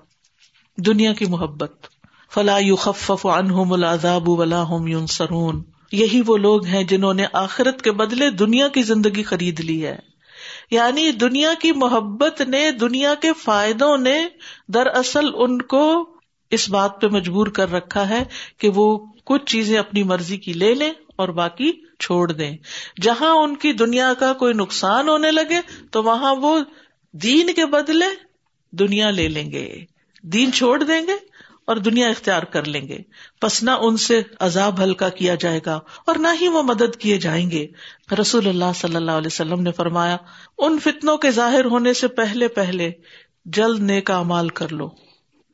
دنیا 0.77 1.13
کی 1.13 1.25
محبت۔ 1.25 1.87
فلا 2.33 2.57
خف 2.75 3.25
انہم 3.25 3.73
العذاب 3.73 4.29
ولا 4.29 4.63
هم 4.63 4.87
ينصرون 4.87 5.63
یہی 5.91 6.21
وہ 6.27 6.37
لوگ 6.37 6.65
ہیں 6.65 6.83
جنہوں 6.83 7.13
نے 7.13 7.25
آخرت 7.33 7.81
کے 7.81 7.91
بدلے 7.91 8.29
دنیا 8.29 8.67
کی 8.67 8.81
زندگی 8.81 9.23
خرید 9.23 9.59
لی 9.59 9.85
ہے۔ 9.85 9.99
یعنی 10.71 11.11
دنیا 11.11 11.53
کی 11.61 11.71
محبت 11.71 12.41
نے 12.41 12.71
دنیا 12.71 13.13
کے 13.15 13.33
فائدوں 13.33 13.97
نے 13.97 14.27
دراصل 14.67 15.25
ان 15.33 15.61
کو 15.61 16.15
اس 16.51 16.69
بات 16.69 17.01
پہ 17.01 17.07
مجبور 17.07 17.47
کر 17.47 17.71
رکھا 17.71 18.09
ہے 18.09 18.23
کہ 18.57 18.69
وہ 18.69 19.05
کچھ 19.25 19.45
چیزیں 19.45 19.77
اپنی 19.77 20.03
مرضی 20.03 20.37
کی 20.37 20.53
لے 20.53 20.73
لیں 20.73 20.91
اور 21.15 21.29
باقی 21.29 21.71
چھوڑ 21.99 22.31
دیں۔ 22.31 22.57
جہاں 23.01 23.29
ان 23.29 23.55
کی 23.55 23.73
دنیا 23.73 24.13
کا 24.19 24.33
کوئی 24.33 24.53
نقصان 24.53 25.09
ہونے 25.09 25.31
لگے 25.31 25.59
تو 25.91 26.03
وہاں 26.03 26.35
وہ 26.35 26.59
دین 27.13 27.53
کے 27.53 27.65
بدلے 27.65 28.05
دنیا 28.71 29.09
لے 29.09 29.27
لیں 29.27 29.51
گے۔ 29.51 29.85
دین 30.23 30.51
چھوڑ 30.51 30.83
دیں 30.83 31.01
گے 31.01 31.32
اور 31.67 31.75
دنیا 31.75 32.07
اختیار 32.07 32.43
کر 32.43 32.63
لیں 32.63 32.87
گے۔ 32.87 32.97
پس 33.41 33.63
نہ 33.63 33.71
ان 33.71 33.97
سے 33.97 34.21
عذاب 34.39 34.83
ہلکا 34.83 35.09
کیا 35.09 35.35
جائے 35.35 35.59
گا 35.65 35.79
اور 36.05 36.15
نہ 36.15 36.27
ہی 36.41 36.47
وہ 36.47 36.63
مدد 36.63 36.95
کیے 36.95 37.17
جائیں 37.17 37.51
گے۔ 37.51 37.67
رسول 38.21 38.47
اللہ 38.47 38.71
صلی 38.75 38.95
اللہ 38.95 39.11
علیہ 39.11 39.27
وسلم 39.27 39.61
نے 39.61 39.71
فرمایا، 39.71 40.17
ان 40.57 40.79
فتنوں 40.79 41.17
کے 41.17 41.31
ظاہر 41.31 41.65
ہونے 41.65 41.93
سے 41.93 42.07
پہلے 42.07 42.47
پہلے 42.47 42.91
جلد 43.45 43.79
نیک 43.79 44.11
امال 44.11 44.49
کر 44.49 44.69
لو، 44.69 44.89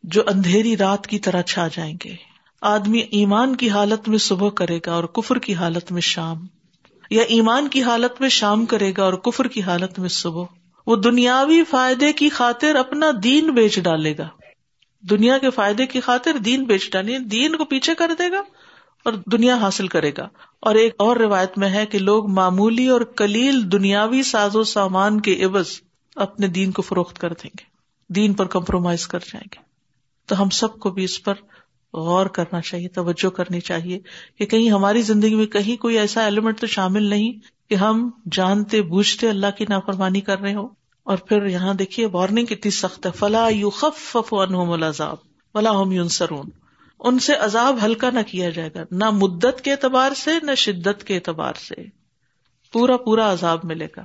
جو 0.04 0.24
اندھیری 0.28 0.78
رات 0.78 1.08
کی 1.08 1.20
طرح 1.20 1.42
چھا 1.42 1.68
جائیں 1.68 1.98
گے۔ 2.06 2.16
آدمی 2.62 3.00
ایمان 3.00 3.56
کی 3.56 3.70
حالت 3.70 4.10
میں 4.10 4.18
صبح 4.18 4.50
کرے 4.50 4.80
گا 4.86 4.94
اور 4.94 5.04
کفر 5.04 5.40
کی 5.40 5.54
حالت 5.54 5.92
میں 5.92 6.02
شام۔ 6.02 6.48
یا 7.10 7.24
ایمان 7.24 7.68
کی 7.68 7.84
حالت 7.84 8.22
میں 8.22 8.30
شام 8.30 8.66
کرے 8.66 8.92
گا 8.98 9.04
اور 9.04 9.14
کفر 9.14 9.48
کی 9.48 9.62
حالت 9.62 10.00
میں 10.00 10.10
صبح۔ 10.10 10.44
وہ 10.88 10.96
دنیاوی 10.96 11.64
فائدے 11.70 12.14
کی 12.14 12.30
خاطر 12.30 12.76
اپنا 12.76 13.08
دین 13.24 13.52
بیچ 13.52 13.80
ڈالے 13.80 14.18
گا۔ 14.18 14.28
دنیا 15.02 15.38
کے 15.38 15.50
فائدے 15.50 15.86
کی 15.86 16.00
خاطر 16.00 16.38
دین 16.38 16.64
بیچ 16.64 16.92
ڈالے 16.92 17.20
دین 17.20 17.56
کو 17.56 17.66
پیچھے 17.66 17.96
کر 17.96 18.12
دے 18.20 18.32
گا 18.32 18.42
اور 19.06 19.14
دنیا 19.32 19.56
حاصل 19.56 19.88
کرے 19.88 20.12
گا۔ 20.18 20.30
اور 20.60 20.76
ایک 20.76 20.96
اور 20.98 21.18
روایت 21.18 21.58
میں 21.58 21.70
ہے 21.70 21.86
کہ 21.86 22.00
لوگ 22.00 22.30
معمولی 22.30 22.88
اور 22.88 23.02
کلیل 23.02 23.72
دنیاوی 23.72 24.24
ساز 24.24 24.56
و 24.56 24.64
سامان 24.64 25.22
کے 25.22 25.44
عوض 25.44 25.82
اپنے 26.16 26.48
دین 26.48 26.72
کو 26.72 26.82
فروخت 26.82 27.20
کر 27.20 27.30
دیں 27.30 27.50
گے۔ 27.60 27.64
دین 28.14 28.34
پر 28.34 28.46
کمپرومائز 28.46 29.08
کر 29.08 29.20
جائیں 29.20 29.48
گے۔ 29.54 29.64
تو 30.26 30.42
ہم 30.42 30.50
سب 30.50 30.80
کو 30.80 30.90
بھی 30.90 31.04
اس 31.04 31.24
پر 31.24 31.34
غور 31.94 32.26
کرنا 32.26 32.62
چاہیے، 32.62 32.88
توجہ 32.88 33.30
کرنی 33.30 33.60
چاہیے 33.60 34.00
کہ 34.38 34.46
کہیں 34.46 34.72
ہماری 34.72 35.02
زندگی 35.02 35.36
میں 35.36 35.46
کہیں 35.46 35.78
کوئی 35.78 35.98
ایسا 35.98 36.24
ایلیمنٹ 36.24 36.60
تو 36.60 36.68
شامل 36.68 37.04
نہیں 37.04 37.34
کہ 37.70 37.76
ہم 37.76 38.10
جانتے، 38.32 38.82
بوجھتے 38.82 39.30
اللہ 39.30 39.48
کی 39.58 39.66
نافرمانی 39.70 40.22
کر 40.22 40.40
رہے 40.40 40.56
ہو 40.56 40.79
اور 41.10 41.18
پھر 41.18 41.46
یہاں 41.46 41.74
دیکھیے 41.74 42.06
وارننگ 42.06 42.46
کتنی 42.46 42.72
سخت 42.72 43.06
ہے۔ 43.06 43.12
فلا 43.12 43.50
یو 43.50 43.70
خف 43.70 44.18
العذاب، 44.52 45.16
ولا 45.54 45.84
هم 45.84 45.92
یونسرون 45.92 46.50
ان 47.00 47.20
سے 47.20 47.34
عذاب 47.34 47.78
ہلکا 47.86 48.10
نہ 48.10 48.20
کیا 48.28 48.50
جائے 48.50 48.70
گا، 48.76 48.80
نہ 48.92 49.10
مدت 49.10 49.62
کے 49.62 49.72
اعتبار 49.72 50.12
سے، 50.14 50.32
نہ 50.44 50.56
شدت 50.56 51.04
کے 51.04 51.16
اعتبار 51.16 51.54
سے۔ 51.54 51.76
پورا 52.74 52.98
پورا 52.98 53.32
عذاب 53.32 53.60
ملے 53.64 53.88
گا۔ 53.98 54.04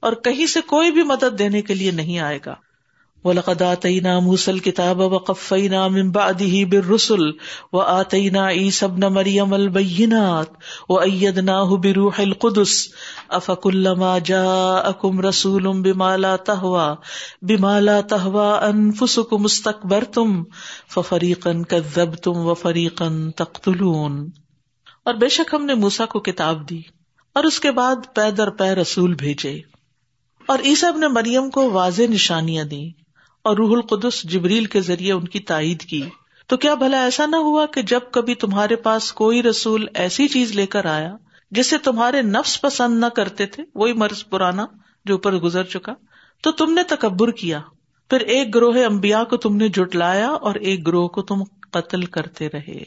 اور 0.00 0.12
کہیں 0.12 0.46
سے 0.46 0.60
کوئی 0.60 0.90
بھی 0.90 1.02
مدد 1.02 1.38
دینے 1.38 1.62
کے 1.62 1.74
لیے 1.74 1.90
نہیں 1.90 2.18
آئے 2.18 2.38
گا۔ 2.46 2.54
وَلَقَدْ 3.24 3.62
آتَيْنَا 3.62 4.20
مُوسَى 4.20 4.50
الْكِتَابَ 4.50 4.98
وَقَفَّيْنَا 4.98 5.88
مِن 5.88 6.10
بَعْدِهِ 6.10 6.64
بِالرُّسُلِ 6.64 7.38
وَآتَيْنَا 7.72 8.46
عِيسَى 8.46 8.86
ابْنَ 8.86 9.06
مَرْيَمَ 9.12 9.54
الْبَيِّنَاتِ 9.54 10.50
وَأَيَّدْنَاهُ 10.88 11.76
بِرُوحِ 11.76 12.20
الْقُدُسِ 12.20 12.94
أَفَكُلَّمَا 13.30 14.18
جَاءَكُمْ 14.18 15.20
رَسُولٌ 15.20 15.82
بِمَا 15.82 16.16
لَا 16.16 16.36
تَهْوَى 16.36 16.98
بِمَا 17.42 17.80
لَا 17.80 18.00
تَهْوَى 18.00 18.70
أَنفُسُكُمُ 18.70 19.44
اسْتَكْبَرْتُمْ 19.44 20.44
فَفَرِيقًا 20.88 21.62
كَذَّبْتُمْ 21.68 22.36
وَفَرِيقًا 22.36 23.30
تَقْتُلُونَ 23.36 24.26
اور 25.04 25.14
بے 25.14 25.28
شک 25.28 25.54
ہم 25.54 25.64
نے 25.64 25.74
موسیٰ 25.74 26.06
کو 26.08 26.20
کتاب 26.20 26.68
دی 26.70 26.80
اور 27.34 27.44
اس 27.44 27.60
کے 27.60 27.70
بعد 27.70 27.96
پے 28.14 28.30
در 28.30 28.50
پے 28.50 28.74
رسول 28.74 29.14
بھیجے 29.14 29.52
اور 30.46 30.58
عیسیٰ 30.64 30.88
ابن 30.88 31.00
مریم 31.00 31.50
کو 31.50 31.70
واضح 31.70 32.02
نشانیاں 32.02 32.64
دی 32.64 33.05
اور 33.46 33.56
روح 33.56 33.70
القدس 33.72 34.22
جبریل 34.22 34.64
کے 34.64 34.80
ذریعے 34.80 35.12
ان 35.12 35.24
کی 35.24 35.40
تائید 35.40 35.80
کی۔ 35.80 36.02
تو 36.46 36.56
کیا 36.56 36.74
بھلا 36.74 37.04
ایسا 37.04 37.26
نہ 37.26 37.36
ہوا 37.36 37.66
کہ 37.66 37.82
جب 37.82 38.00
کبھی 38.10 38.34
تمہارے 38.34 38.76
پاس 38.76 39.12
کوئی 39.12 39.42
رسول 39.42 39.86
ایسی 39.94 40.28
چیز 40.28 40.52
لے 40.52 40.66
کر 40.66 40.84
آیا 40.84 41.16
جسے 41.50 41.78
تمہارے 41.78 42.22
نفس 42.22 42.60
پسند 42.60 43.00
نہ 43.00 43.06
کرتے 43.06 43.46
تھے، 43.46 43.64
وہی 43.74 43.92
مرض 43.92 44.24
پرانا 44.30 44.66
جو 45.04 45.14
اوپر 45.14 45.36
گزر 45.36 45.64
چکا، 45.64 45.92
تو 46.42 46.52
تم 46.52 46.72
نے 46.72 46.82
تکبر 46.82 47.30
کیا۔ 47.30 47.60
پھر 48.10 48.20
ایک 48.20 48.54
گروہ 48.54 48.84
امبیا 48.84 49.24
کو 49.24 49.36
تم 49.36 49.56
نے 49.56 49.68
جٹلایا 49.68 50.28
اور 50.28 50.54
ایک 50.54 50.86
گروہ 50.86 51.08
کو 51.08 51.22
تم 51.22 51.44
قتل 51.72 52.02
کرتے 52.02 52.48
رہے۔ 52.48 52.82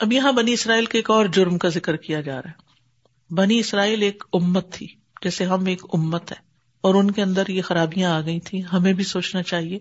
اب 0.00 0.12
یہاں 0.12 0.32
بنی 0.32 0.52
اسرائیل 0.52 0.84
کے 0.84 0.98
ایک 0.98 1.10
اور 1.10 1.26
جرم 1.26 1.58
کا 1.58 1.68
ذکر 1.68 1.96
کیا 1.96 2.20
جا 2.20 2.42
رہا 2.42 2.50
ہے۔ 2.50 2.74
بنی 3.34 3.58
اسرائیل 3.58 4.02
ایک 4.02 4.24
امت 4.32 4.72
تھی، 4.72 4.86
جیسے 5.22 5.44
ہم 5.44 5.66
ایک 5.66 5.82
امت 5.92 6.32
ہے 6.32 6.53
اور 6.84 6.94
ان 6.94 7.10
کے 7.10 7.22
اندر 7.22 7.46
یہ 7.48 7.62
خرابیاں 7.62 8.10
آ 8.10 8.20
گئی 8.20 8.40
تھی 8.40 8.62
ہمیں 8.72 8.92
بھی 8.92 9.04
سوچنا 9.04 9.42
چاہیے 9.42 9.78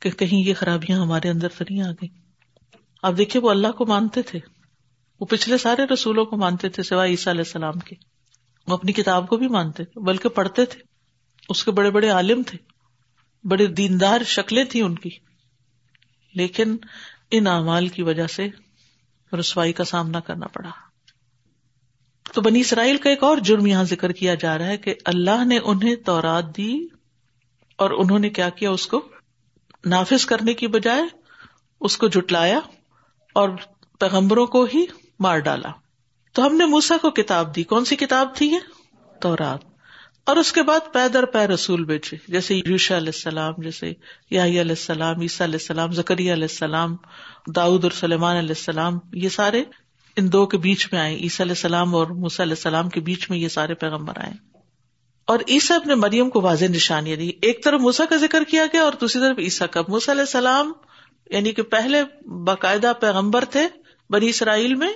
کہ 0.00 0.10
کہیں 0.10 0.48
یہ 0.48 0.54
خرابیاں 0.54 0.98
ہمارے 0.98 1.28
اندر 1.28 1.48
تو 1.48 1.64
نہیں 1.70 1.82
آ 1.82 1.90
گئی 1.90 2.08
اب 3.02 3.18
دیکھیے، 3.18 3.42
وہ 3.42 3.50
اللہ 3.50 3.72
کو 3.72 3.86
مانتے 3.86 4.22
تھے۔ 4.22 4.38
وہ 5.20 5.26
پچھلے 5.26 5.58
سارے 5.58 5.94
رسولوں 5.94 6.24
کو 6.24 6.36
مانتے 6.36 6.68
تھے، 6.68 6.82
سوائے 6.82 7.10
عیسیٰ 7.10 7.32
علیہ 7.32 7.40
السلام 7.40 7.72
کے۔ 7.72 7.96
وہ 8.66 8.74
اپنی 8.74 8.92
کتاب 8.92 9.28
کو 9.28 9.36
بھی 9.36 9.48
مانتے 9.48 9.84
تھے، 9.84 10.00
بلکہ 10.00 10.28
پڑھتے 10.28 10.64
تھے۔ 10.64 10.80
اس 11.48 11.64
کے 11.64 11.70
بڑے 11.70 11.90
بڑے 11.90 12.08
عالم 12.08 12.42
تھے۔ 12.46 12.58
بڑے 13.48 13.66
دیندار 13.66 14.20
شکلیں 14.26 14.64
تھیں 14.64 14.82
ان 14.82 14.94
کی۔ 14.94 15.10
لیکن 16.34 16.76
ان 17.30 17.46
اعمال 17.46 17.88
کی 17.88 18.02
وجہ 18.02 18.26
سے 18.26 18.48
رسوائی 19.40 19.72
کا 19.72 19.84
سامنا 19.84 20.20
کرنا 20.20 20.46
پڑا۔ 20.46 20.70
تو 22.34 22.40
بنی 22.40 22.60
اسرائیل 22.60 22.96
کا 22.96 23.10
ایک 23.10 23.22
اور 23.22 23.36
جرم 23.36 23.66
یہاں 23.66 23.84
ذکر 23.84 24.12
کیا 24.12 24.34
جا 24.34 24.58
رہا 24.58 24.66
ہے 24.66 24.76
کہ 24.76 24.94
اللہ 25.04 25.44
نے 25.44 25.58
انہیں 25.64 25.96
تورات 25.96 26.56
دی 26.56 26.86
اور 27.78 27.90
انہوں 27.90 28.18
نے 28.18 28.30
کیا 28.30 28.48
کیا 28.48 28.70
اس 28.70 28.86
کو؟ 28.86 29.08
نافذ 29.86 30.24
کرنے 30.24 30.54
کی 30.54 30.66
بجائے 30.66 31.02
اس 31.80 31.96
کو 31.96 32.08
جٹلایا 32.08 32.60
اور 33.34 33.48
پیغمبروں 34.00 34.46
کو 34.46 34.66
ہی 34.74 34.84
مار 35.20 35.38
ڈالا۔ 35.38 35.68
تو 36.32 36.46
ہم 36.46 36.56
نے 36.56 36.64
موسا 36.64 36.96
کو 37.02 37.10
کتاب 37.10 37.56
دی۔ 37.56 37.62
کون 37.62 37.84
سی 37.84 37.96
کتاب 37.96 38.36
تھی 38.36 38.46
یہ؟ 38.46 38.58
تورات۔ 39.20 39.58
اور 40.26 40.36
اس 40.36 40.52
کے 40.52 40.62
بعد 40.62 40.80
پیدر 40.92 41.24
پے 41.24 41.46
رسول 41.46 41.84
بیچے 41.84 42.16
جیسے 42.28 42.60
یوشا 42.66 42.96
علیہ 42.96 43.12
السلام، 43.14 43.54
جیسے 43.58 43.92
یاہی 44.30 44.60
علیہ 44.60 44.70
السلام، 44.70 45.20
عیسیٰ 45.20 45.46
علیہ 45.46 45.58
السلام 45.60 45.92
زکری 45.92 46.32
علیہ 46.32 46.42
السلام 46.42 46.96
داود 47.56 47.84
اور 47.84 47.92
سلیمان 47.92 48.36
علیہ 48.36 48.48
السلام، 48.48 48.98
یہ 49.12 49.28
سارے 49.28 49.64
ان 50.16 50.32
دو 50.32 50.46
کے 50.46 50.58
بیچ 50.58 50.88
میں 50.92 51.00
آئے 51.00 51.16
عیسیٰ 51.16 51.46
علیہ 51.46 51.52
السلام 51.52 51.94
اور 51.94 52.06
موسیٰ 52.06 52.46
علیہ 52.46 52.54
السلام 52.56 52.88
کے 52.88 53.00
بیچ 53.00 53.30
میں 53.30 53.38
یہ 53.38 53.48
سارے 53.48 53.74
پیغمبر 53.74 54.12
آئے 54.16 54.32
اور 55.24 55.38
عیسیٰ 55.48 55.76
اپنے 55.76 55.94
مریم 55.94 56.30
کو 56.30 56.40
واضح 56.40 56.64
نشانیاں 56.64 57.16
دی 57.16 57.22
یعنی 57.22 57.46
ایک 57.46 57.64
طرف 57.64 57.80
موسا 57.80 58.04
کا 58.04 58.16
ذکر 58.16 58.42
کیا 58.44 58.66
گیا 58.72 58.82
اور 58.82 58.92
دوسری 59.00 59.22
طرف 59.22 59.38
عیسیٰ 59.38 59.66
کا۔ 59.70 59.80
موسیٰ 59.88 60.14
علیہ 60.14 60.22
السلام 60.22 60.72
یعنی 61.30 61.52
کہ 61.52 61.62
پہلے 61.62 62.28
باقاعدہ 62.44 62.92
پیغمبر 63.00 63.44
تھے 63.44 63.68
بنی 64.10 64.28
اسرائیل 64.28 64.74
میں، 64.74 64.92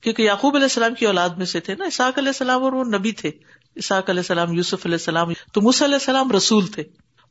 کیونکہ 0.00 0.22
یعقوب 0.22 0.54
علیہ 0.54 0.64
السلام 0.64 0.94
کی 0.94 1.06
اولاد 1.06 1.28
میں 1.28 1.46
سے 1.46 1.60
تھے 1.60 1.74
نا 1.74 1.84
اساق 1.84 2.18
علیہ 2.18 2.28
السلام 2.28 2.62
اور 2.62 2.72
وہ 2.72 2.84
نبی 2.84 3.12
تھے۔ 3.12 3.30
اساق 3.74 4.10
علیہ 4.10 4.20
السلام، 4.20 4.52
یوسف 4.52 4.86
علیہ 4.86 4.96
السلام، 4.96 5.32
تو 5.52 5.60
موسیٰ 5.60 5.86
علیہ 5.86 5.96
السلام 5.96 6.32
رسول 6.32 6.66
تھے 6.66 6.82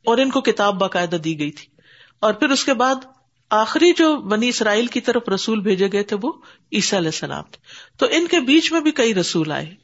اور 0.04 0.18
ان 0.18 0.30
کو 0.30 0.40
کتاب 0.40 0.74
باقاعدہ 0.74 1.16
دی 1.16 1.38
گئی 1.38 1.50
تھی۔ 1.50 1.66
اور 2.20 2.32
پھر 2.32 2.48
اس 2.48 2.64
کے 2.64 2.74
بعد 2.74 2.94
آخری 3.50 3.92
جو 3.92 4.16
بنی 4.16 4.48
اسرائیل 4.48 4.86
کی 4.86 5.00
طرف 5.00 5.28
رسول 5.28 5.60
بھیجے 5.60 5.88
گئے 5.92 6.02
تھے 6.02 6.16
وہ 6.22 6.32
عیسیٰ 6.72 6.98
علیہ 6.98 7.08
السلام 7.08 7.44
تھے۔ 7.50 7.58
تو 7.96 8.06
ان 8.10 8.26
کے 8.26 8.40
بیچ 8.40 8.72
میں 8.72 8.80
بھی 8.80 8.90
کئی 8.90 9.14
رسول 9.14 9.52
آئے، 9.52 9.74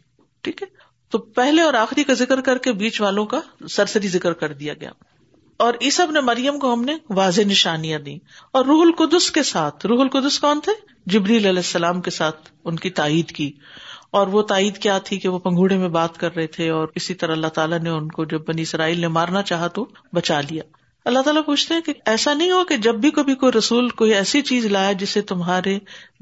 ٹھیک 0.40 0.62
ہے؟ 0.62 0.68
تو 1.10 1.18
پہلے 1.18 1.62
اور 1.62 1.74
آخری 1.74 2.04
کا 2.04 2.12
ذکر 2.12 2.40
کر 2.40 2.58
کے 2.58 2.72
بیچ 2.72 3.00
والوں 3.00 3.26
کا 3.26 3.40
سرسری 3.68 4.08
ذکر 4.08 4.32
کر 4.32 4.52
دیا 4.52 4.74
گیا۔ 4.74 4.90
اور 5.56 5.74
عیسب 5.80 6.10
نے 6.10 6.20
مریم 6.20 6.58
کو 6.58 6.74
ہم 6.74 6.84
نے 6.84 6.96
واضح 7.10 7.42
نشانیاں 7.42 7.98
دی 7.98 8.18
اور 8.52 8.64
روح 8.64 8.82
القدس 8.82 9.30
کے 9.30 9.42
ساتھ، 9.42 9.86
روح 9.86 10.00
القدس 10.00 10.38
کون 10.38 10.60
تھے؟ 10.60 10.72
جبریل 11.06 11.46
علیہ 11.46 11.58
السلام 11.58 12.00
کے 12.00 12.10
ساتھ 12.10 12.52
ان 12.64 12.76
کی 12.76 12.90
تائید 12.90 13.28
کی۔ 13.28 13.52
اور 14.10 14.26
وہ 14.26 14.42
تائید 14.42 14.78
کیا 14.78 14.98
تھی 14.98 15.18
کہ 15.18 15.28
وہ 15.28 15.38
پنگوڑے 15.38 15.76
میں 15.76 15.88
بات 15.88 16.18
کر 16.18 16.36
رہے 16.36 16.46
تھے 16.46 16.70
اور 16.70 16.88
اسی 16.94 17.14
طرح 17.14 17.32
اللہ 17.32 17.46
تعالیٰ 17.46 17.78
نے 17.78 17.90
ان 17.90 18.08
کو 18.08 18.24
جب 18.24 18.42
بنی 18.48 18.62
اسرائیل 18.62 19.00
نے 19.00 19.08
مارنا 19.08 19.42
چاہا 19.42 19.66
تو 19.66 19.86
بچا 20.12 20.40
لیا۔ 20.40 20.62
اللہ 21.04 21.20
تعالیٰ 21.20 21.44
پوچھتے 21.44 21.74
ہیں 21.74 21.80
کہ 21.80 21.92
ایسا 22.06 22.34
نہیں 22.34 22.50
ہو 22.50 22.64
کہ 22.64 22.76
جب 22.76 22.94
بھی 22.94 23.10
کبھی 23.10 23.34
کوئی 23.34 23.52
رسول 23.52 23.88
کوئی 23.90 24.12
ایسی 24.14 24.42
چیز 24.42 24.66
لایا 24.66 24.92
جسے 24.92 25.20
تمہارے 25.22 25.78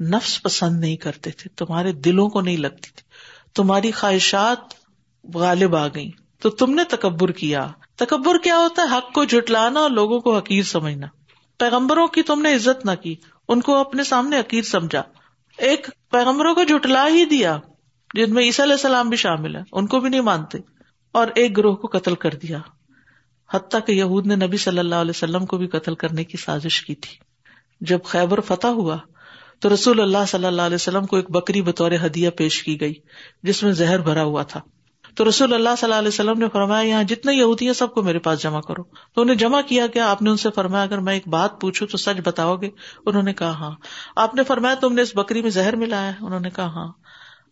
نفس 0.09 0.41
پسند 0.43 0.79
نہیں 0.79 0.95
کرتے 0.95 1.31
تھے، 1.31 1.49
تمہارے 1.55 1.91
دلوں 1.91 2.29
کو 2.29 2.41
نہیں 2.41 2.57
لگتی 2.57 2.89
تھی، 2.95 3.03
تمہاری 3.55 3.91
خواہشات 3.91 4.73
غالب 5.23 5.75
آ 5.75 5.87
گئی 5.87 6.09
تو 6.41 6.49
تم 6.49 6.73
نے 6.73 6.83
تکبر 6.83 7.31
کیا۔ 7.31 7.67
تکبر 7.95 8.37
کیا 8.37 8.57
ہوتا 8.57 8.81
ہے؟ 8.81 8.97
حق 8.97 9.13
کو 9.13 9.23
جٹلانا 9.23 9.79
اور 9.79 9.89
لوگوں 9.89 10.19
کو 10.19 10.37
حقیر 10.37 10.63
سمجھنا۔ 10.63 11.07
پیغمبروں 11.59 12.07
کی 12.07 12.21
تم 12.23 12.41
نے 12.41 12.55
عزت 12.55 12.85
نہ 12.85 12.91
کی، 13.01 13.15
ان 13.47 13.61
کو 13.61 13.75
اپنے 13.75 14.03
سامنے 14.03 14.39
حقیر 14.39 14.63
سمجھا۔ 14.63 15.01
ایک 15.57 15.89
پیغمبروں 16.11 16.55
کو 16.55 16.63
جٹلا 16.63 17.07
ہی 17.07 17.25
دیا، 17.25 17.57
جن 18.13 18.33
میں 18.33 18.43
عیسیٰ 18.43 18.65
علیہ 18.65 18.73
السلام 18.73 19.09
بھی 19.09 19.17
شامل 19.17 19.55
ہے 19.55 19.61
ان 19.71 19.87
کو 19.87 19.99
بھی 19.99 20.09
نہیں 20.09 20.21
مانتے، 20.21 20.57
اور 21.11 21.27
ایک 21.35 21.57
گروہ 21.57 21.75
کو 21.75 21.97
قتل 21.97 22.15
کر 22.15 22.33
دیا۔ 22.33 22.59
حتیٰ 23.53 23.79
کہ 23.85 23.91
یہود 23.91 24.27
نے 24.27 24.35
نبی 24.35 24.57
صلی 24.57 24.79
اللہ 24.79 24.95
علیہ 24.95 25.09
وسلم 25.09 25.45
کو 25.45 25.57
بھی 25.57 25.67
قتل 25.67 25.95
کرنے 25.95 26.23
کی 26.23 26.37
سازش 26.37 26.81
کی 26.81 26.95
تھی۔ 26.95 27.17
جب 27.81 27.99
خیبر 28.03 28.39
فتح 28.39 28.67
ہوا 28.67 28.97
تو 29.59 29.73
رسول 29.73 29.99
اللہ 29.99 30.17
صلی 30.27 30.45
اللہ 30.45 30.61
علیہ 30.61 30.75
وسلم 30.75 31.05
کو 31.05 31.15
ایک 31.15 31.31
بکری 31.31 31.61
بطور 31.61 31.91
ہدیہ 32.05 32.29
پیش 32.29 32.63
کی 32.63 32.81
گئی، 32.81 32.93
جس 33.43 33.63
میں 33.63 33.71
زہر 33.71 33.99
بھرا 33.99 34.23
ہوا 34.23 34.43
تھا۔ 34.43 34.61
تو 35.15 35.29
رسول 35.29 35.53
اللہ 35.53 35.69
صلی 35.77 35.87
اللہ 35.87 35.95
علیہ 35.95 36.07
وسلم 36.07 36.39
نے 36.39 36.45
فرمایا، 36.53 36.89
یہاں 36.89 37.03
جتنے 37.03 37.33
یہودی 37.33 37.65
ہیں، 37.65 37.73
سب 37.73 37.93
کو 37.93 38.01
میرے 38.01 38.19
پاس 38.19 38.41
جمع 38.41 38.61
کرو۔ 38.61 38.83
تو 38.83 39.21
انہیں 39.21 39.35
جمع 39.35 39.61
کیا 39.61 39.85
گیا، 39.85 40.11
آپ 40.11 40.21
نے 40.21 40.29
ان 40.29 40.37
سے 40.37 40.49
فرمایا، 40.55 40.83
اگر 40.83 40.97
میں 40.97 41.13
ایک 41.13 41.27
بات 41.27 41.61
پوچھوں 41.61 41.87
تو 41.87 41.97
سچ 41.97 42.21
بتاؤ 42.23 42.55
گے؟ 42.55 42.69
انہوں 43.05 43.23
نے 43.23 43.33
کہا 43.33 43.49
ہاں۔ 43.49 43.71
آپ 44.15 44.35
نے 44.35 44.43
فرمایا، 44.43 44.75
تم 44.75 44.93
نے 44.93 45.01
اس 45.01 45.15
بکری 45.15 45.41
میں 45.41 45.49
زہر 45.49 45.75
ملایا 45.75 46.11
انہوں 46.21 46.39
نے 46.39 46.49
کہا 46.49 46.65
ہاں۔ 46.65 46.87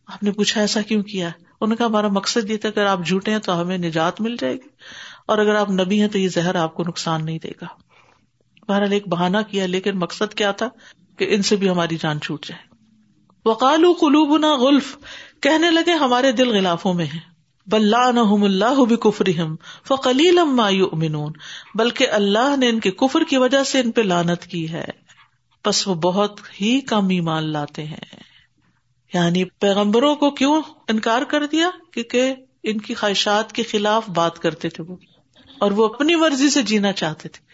آپ 0.08 0.24
نے 0.24 0.32
پوچھا، 0.32 0.62
ایسا 0.62 0.82
کیوں 0.82 1.04
کیا 1.04 1.28
انہوں 1.28 1.68
نے 1.68 1.76
کہا، 1.76 1.86
ہمارا 1.86 2.08
مقصد 2.08 2.50
یہ 2.50 2.58
تھا 2.58 2.70
اگر 2.70 2.86
آپ 2.86 3.06
جھوٹے 3.06 3.32
ہیں 3.32 3.40
تو 3.40 3.62
ہمیں 3.62 3.78
نجات 3.78 4.22
مل 4.22 4.36
جائے 4.40 4.54
گی۔ 4.54 4.68
اور 5.30 5.38
اگر 5.38 5.56
آپ 5.56 5.72
نبی 5.72 6.02
ہیں 6.02 6.08
تو 6.08 6.18
یہ 6.18 6.30
زہر 6.30 6.56
آپ 6.56 6.76
کو 6.76 6.84
نقصان 6.84 7.26
نہیں 7.26 7.40
دے 7.40 7.52
گا۔ 7.62 7.68
بہرحال 8.68 8.92
ایک 8.92 9.08
بہانا 9.08 9.42
کیا، 9.42 9.66
لیکن 9.66 10.00
مقصد 10.00 10.34
کیا 10.34 10.52
تھا 10.52 10.70
کہ 11.18 11.28
ان 11.30 11.42
سے 11.42 11.56
بھی 11.56 11.70
ہماری 11.70 11.98
جان 11.98 12.22
چھوٹ 12.22 12.46
جائے۔ 12.46 12.76
وقال 13.46 13.86
قلوب 14.00 14.38
نہ 14.38 14.46
غلف، 14.46 14.98
کہنے 15.42 15.72
لگے 15.72 15.92
ہمارے 15.92 16.32
دل 16.32 16.50
غلافوں 16.50 16.94
میں 16.94 17.06
ہیں۔ 17.06 17.20
بلانحم 17.68 18.44
اللہ 18.44 18.84
بھی 18.84 18.96
کفرم 18.96 19.56
فقلیل 19.88 20.40
بلکہ 21.76 22.08
اللہ 22.12 22.56
نے 22.58 22.70
ان 22.70 22.80
کے 22.80 22.92
کفر 22.92 23.24
کی 23.24 23.38
وجہ 23.38 23.64
سے 23.64 23.80
ان 23.80 23.92
پہ 23.92 24.02
لانت 24.02 24.46
کی 24.46 24.72
ہے۔ 24.72 24.86
بس 25.66 25.88
وہ 25.88 25.96
بہت 25.96 26.40
ہی 26.62 26.82
کم 26.82 27.08
ایمان 27.08 27.44
لاتے 27.44 27.84
ہیں۔ 27.84 28.20
یعنی 29.14 29.44
پیغمبروں 29.44 30.16
کو 30.16 30.32
کیوں 30.32 30.62
انکار 30.88 31.22
کر 31.22 31.46
دیا؟ 31.46 31.70
کیونکہ 31.94 32.34
ان 32.64 32.78
کی 32.78 32.94
خواہشات 32.94 33.54
کے 33.54 33.64
خلاف 33.64 34.10
بات 34.10 34.40
کرتے 34.40 34.70
تھے 34.70 34.84
وہ۔ 34.84 34.96
اور 35.60 35.72
وہ 35.72 35.86
اپنی 35.86 36.16
مرضی 36.16 36.50
سے 36.50 36.62
جینا 36.62 36.92
چاہتے 36.92 37.30
تھے۔ 37.30 37.46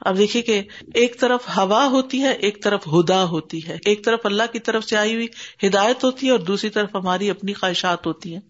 اب 0.00 0.18
دیکھیے 0.18 0.42
کہ 0.42 0.62
ایک 0.94 1.20
طرف 1.20 1.48
ہوا 1.48 1.86
ہوتی 1.86 2.22
ہے، 2.22 2.32
ایک 2.32 2.62
طرف 2.62 2.88
ہدا 2.88 3.24
ہوتی 3.24 3.68
ہے۔ 3.68 3.78
ایک 3.84 4.04
طرف 4.04 4.20
اللہ 4.24 4.42
کی 4.52 4.58
طرف 4.58 4.84
سے 4.84 4.96
آئی 4.96 5.14
ہوئی 5.14 5.26
ہدایت 5.66 6.04
ہوتی 6.04 6.26
ہے 6.26 6.30
اور 6.30 6.38
دوسری 6.38 6.70
طرف 6.70 6.88
ہماری 6.94 7.30
اپنی 7.30 7.52
خواہشات 7.52 8.06
ہوتی 8.06 8.34
ہیں۔ 8.34 8.40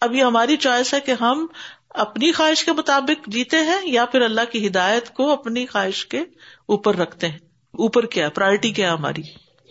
اب 0.00 0.14
یہ 0.14 0.22
ہماری 0.22 0.56
چوائس 0.56 0.94
ہے 0.94 1.00
کہ 1.00 1.14
ہم 1.20 1.46
اپنی 1.88 2.32
خواہش 2.32 2.64
کے 2.64 2.72
مطابق 2.72 3.26
جیتے 3.26 3.56
ہیں 3.56 3.80
یا 3.82 4.04
پھر 4.04 4.20
اللہ 4.20 4.40
کی 4.52 4.66
ہدایت 4.66 5.10
کو 5.10 5.30
اپنی 5.30 5.66
خواہش 5.66 6.06
کے 6.06 6.18
اوپر 6.66 6.96
رکھتے 6.96 7.28
ہیں۔ 7.28 7.38
اوپر 7.72 8.06
کیا 8.06 8.28
پرائرٹی 8.28 8.70
کیا 8.70 8.92
ہماری؟ 8.94 9.22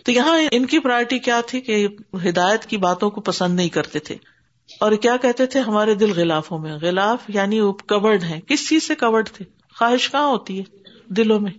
تو 0.05 0.11
یہاں 0.11 0.39
ان 0.51 0.65
کی 0.65 0.79
پرائرٹی 0.79 1.19
کیا 1.19 1.41
تھی 1.47 1.61
کہ 1.61 1.87
ہدایت 2.29 2.65
کی 2.65 2.77
باتوں 2.77 3.09
کو 3.09 3.21
پسند 3.21 3.55
نہیں 3.55 3.69
کرتے 3.69 3.99
تھے۔ 3.99 4.15
اور 4.79 4.91
کیا 4.91 5.17
کہتے 5.17 5.45
تھے؟ 5.45 5.59
ہمارے 5.59 5.95
دل 5.95 6.11
غلافوں 6.11 6.59
میں. 6.59 6.77
غلاف 6.81 7.19
یعنی 7.27 7.59
کورڈ 7.87 8.23
ہے 8.23 8.39
کس 8.47 8.69
چیز 8.69 8.83
سے 8.83 8.95
کورڈ 8.95 9.29
تھے؟ 9.29 9.45
خواہش 9.79 10.11
کہاں 10.11 10.27
ہوتی 10.27 10.59
ہے؟ 10.59 10.63
دلوں 11.07 11.39
میں. 11.39 11.51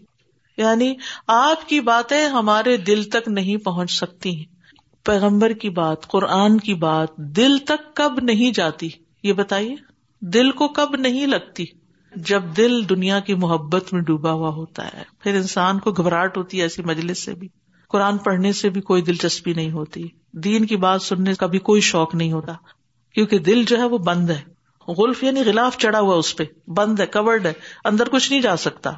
یعنی 0.56 0.94
آپ 1.26 1.68
کی 1.68 1.80
باتیں 1.80 2.28
ہمارے 2.28 2.76
دل 2.76 3.02
تک 3.02 3.28
نہیں 3.28 3.56
پہنچ 3.56 3.90
سکتی 3.90 4.36
ہیں. 4.36 4.44
پیغمبر 5.04 5.50
کی 5.50 5.70
بات، 5.70 6.06
قرآن 6.06 6.58
کی 6.58 6.74
بات 6.74 7.16
دل 7.16 7.58
تک 7.58 7.96
کب 7.96 8.20
نہیں 8.22 8.50
جاتی؟ 8.50 8.88
یہ 9.22 9.32
بتائیے. 9.32 9.74
دل 10.20 10.50
کو 10.50 10.68
کب 10.68 10.96
نہیں 10.96 11.26
لگتی؟ 11.26 11.64
جب 12.16 12.42
دل 12.56 12.88
دنیا 12.88 13.20
کی 13.20 13.34
محبت 13.34 13.92
میں 13.92 14.02
ڈوبا 14.02 14.32
ہوا 14.32 14.48
ہوتا 14.48 14.86
ہے. 14.86 15.02
پھر 15.18 15.34
انسان 15.34 15.78
کو 15.78 15.92
گھبراہٹ 15.92 16.36
ہوتی 16.36 16.56
ہے 16.56 16.62
ایسی 16.62 16.82
مجلس 16.82 17.24
سے 17.24 17.34
بھی. 17.34 17.48
قرآن 17.88 18.18
پڑھنے 18.18 18.52
سے 18.52 18.68
بھی 18.68 18.80
کوئی 18.80 19.02
دلچسپی 19.02 19.52
نہیں 19.52 19.70
ہوتی. 19.70 20.04
دین 20.32 20.66
کی 20.66 20.76
بات 20.76 21.02
سننے 21.02 21.34
کا 21.34 21.46
بھی 21.46 21.58
کوئی 21.58 21.80
شوق 21.80 22.14
نہیں 22.14 22.32
ہوتا. 22.32 22.52
کیونکہ 23.14 23.38
دل 23.38 23.64
جو 23.64 23.78
ہے 23.78 23.84
وہ 23.84 23.98
بند 23.98 24.30
ہے۔ 24.30 24.40
غلف 24.92 25.24
یعنی 25.24 25.40
غلاف 25.40 25.78
چڑھا 25.78 26.00
ہوا 26.00 26.16
اس 26.16 26.36
پہ، 26.36 26.44
بند 26.70 27.00
ہے 27.00 27.06
کورڈ 27.06 27.46
ہے، 27.46 27.52
اندر 27.84 28.08
کچھ 28.08 28.32
نہیں 28.32 28.40
جا 28.40 28.56
سکتا۔ 28.56 28.92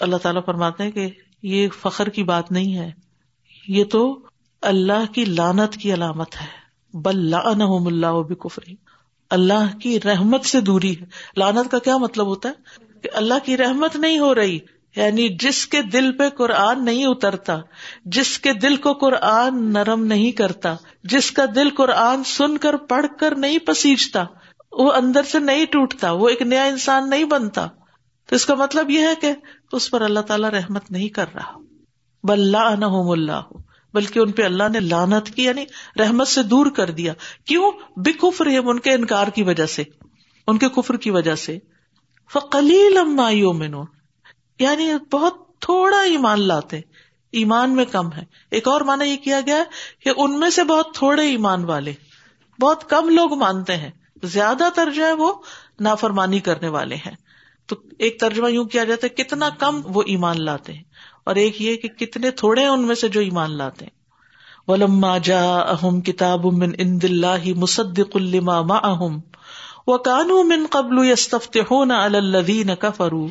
اللہ 0.00 0.16
تعالیٰ 0.16 0.44
فرماتے 0.46 0.82
ہیں 0.82 0.90
کہ 0.90 1.10
یہ 1.42 1.68
فخر 1.80 2.08
کی 2.08 2.22
بات 2.22 2.52
نہیں 2.52 2.78
ہے۔ 2.78 2.90
یہ 3.68 3.84
تو 3.84 4.20
اللہ 4.62 5.12
کی 5.12 5.24
لانت 5.24 5.74
کی 5.76 5.94
علامت 5.94 6.36
ہے۔ 6.40 6.46
بل 6.94 7.34
اللہ 7.34 8.22
بکفری 8.28 8.74
اللہ 9.30 9.78
کی 9.78 10.00
رحمت 10.00 10.44
سے 10.44 10.60
دوری 10.60 11.00
ہے۔ 11.00 11.04
لانت 11.36 11.70
کا 11.70 11.78
کیا 11.78 11.96
مطلب 11.96 12.26
ہوتا 12.26 12.48
ہے؟ 12.48 12.54
کہ 13.00 13.08
اللہ 13.12 13.34
کی 13.44 13.56
رحمت 13.56 13.96
نہیں 13.96 14.18
ہو 14.18 14.34
رہی۔ 14.34 14.58
یعنی 14.96 15.28
جس 15.28 15.66
کے 15.66 15.82
دل 15.82 16.12
پہ 16.12 16.28
قرآن 16.28 16.84
نہیں 16.84 17.06
اترتا، 17.06 17.58
جس 18.04 18.38
کے 18.38 18.52
دل 18.52 18.76
کو 18.76 18.92
قرآن 18.92 19.72
نرم 19.72 20.04
نہیں 20.04 20.32
کرتا، 20.32 20.74
جس 21.04 21.30
کا 21.30 21.44
دل 21.54 21.70
قرآن 21.70 22.24
سن 22.24 22.58
کر 22.58 22.76
پڑھ 22.76 23.06
کر 23.18 23.34
نہیں 23.34 23.58
پسیجتا، 23.58 24.24
وہ 24.72 24.92
اندر 24.92 25.22
سے 25.22 25.38
نہیں 25.38 25.64
ٹوٹتا، 25.64 26.12
وہ 26.12 26.28
ایک 26.28 26.42
نیا 26.42 26.64
انسان 26.64 27.10
نہیں 27.10 27.24
بنتا۔ 27.24 27.66
تو 28.26 28.36
اس 28.36 28.46
کا 28.46 28.54
مطلب 28.54 28.90
یہ 28.90 29.00
ہے 29.00 29.14
کہ 29.20 29.32
اس 29.72 29.90
پر 29.90 30.00
اللہ 30.00 30.20
تعالیٰ 30.20 30.50
رحمت 30.50 30.90
نہیں 30.90 31.08
کر 31.08 31.26
رہا۔ 31.34 31.58
بل 32.24 32.54
اللہ، 32.54 33.40
بلکہ 33.94 34.18
ان 34.18 34.32
پہ 34.32 34.42
اللہ 34.42 34.62
نے 34.72 34.80
لانت 34.80 35.30
کی 35.30 35.44
یعنی 35.44 35.64
رحمت 35.98 36.28
سے 36.28 36.42
دور 36.42 36.66
کر 36.66 36.90
دیا۔ 36.90 37.12
کیوں؟ 37.44 37.72
بے 37.96 38.12
بکفر 38.12 38.46
ان 38.46 38.78
کے 38.78 38.92
انکار 38.92 39.26
کی 39.26 39.42
وجہ 39.42 39.66
سے، 39.66 39.82
ان 40.46 40.58
کے 40.58 40.68
کفر 40.68 40.96
کی 40.96 41.10
وجہ 41.10 41.34
سے۔ 41.34 41.58
فقلیل 42.32 42.98
یعنی 44.58 44.92
بہت 45.12 45.34
تھوڑا 45.60 46.00
ایمان 46.00 46.40
لاتے 46.40 46.80
ایمان 47.32 47.76
میں 47.76 47.84
کم 47.84 48.12
ہے۔ 48.12 48.24
ایک 48.50 48.68
اور 48.68 48.80
مانا 48.80 49.04
یہ 49.04 49.16
کیا 49.16 49.40
گیا 49.46 49.64
کہ 50.04 50.10
ان 50.16 50.40
میں 50.40 50.50
سے 50.50 50.64
بہت 50.64 50.94
تھوڑے 50.94 51.26
ایمان 51.26 51.64
والے 51.64 51.92
بہت 52.60 52.90
کم 52.90 53.08
لوگ 53.08 53.34
مانتے 53.34 53.76
ہیں۔ 53.76 53.90
زیادہ 54.22 54.68
تر 54.74 54.90
جو 54.90 55.06
ہے 55.06 55.12
وہ 55.12 55.32
نافرمانی 55.80 56.40
کرنے 56.40 56.68
والے 56.68 56.94
ہیں۔ 56.94 57.14
تو 57.66 57.76
ایک 57.98 58.20
ترجمہ 58.20 58.52
یوں 58.52 58.64
کیا 58.64 58.84
جاتا 58.84 59.06
ہے، 59.06 59.22
کتنا 59.22 59.48
کم 59.48 59.80
وہ 59.84 60.02
ایمان 60.06 60.44
لاتے 60.44 60.72
ہیں۔ 60.72 60.82
اور 61.24 61.34
ایک 61.34 61.62
یہ 61.62 61.76
کہ 61.76 61.88
کتنے 61.88 62.30
تھوڑے 62.30 62.60
ہیں 62.60 62.68
ان 62.68 62.86
میں 62.86 62.94
سے 62.94 63.08
جو 63.08 63.20
ایمان 63.20 63.50
لاتے 63.50 63.84
ہیں۔ 63.84 64.02
ولما 64.68 65.18
جا 65.18 65.58
اہم 65.58 66.00
کتاب 66.00 66.44
من 66.44 66.70
اند 66.78 67.04
اللہ 67.04 67.54
مصدق 67.56 68.16
الما 68.16 68.62
ما 68.62 68.76
اہم 68.76 69.20
و 69.86 69.98
کانو 69.98 70.42
من 70.42 70.66
قبل 70.70 71.08
یستفتحون 71.08 71.90
علی 71.90 72.16
الذین 72.16 72.74
کفروا 72.78 73.28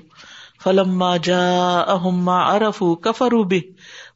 فلما 0.64 1.18
جا 1.18 1.80
اہم 1.80 2.24
ما 2.24 2.56
عرفوا 2.56 2.96
کفروا 2.96 3.44
به 3.44 3.60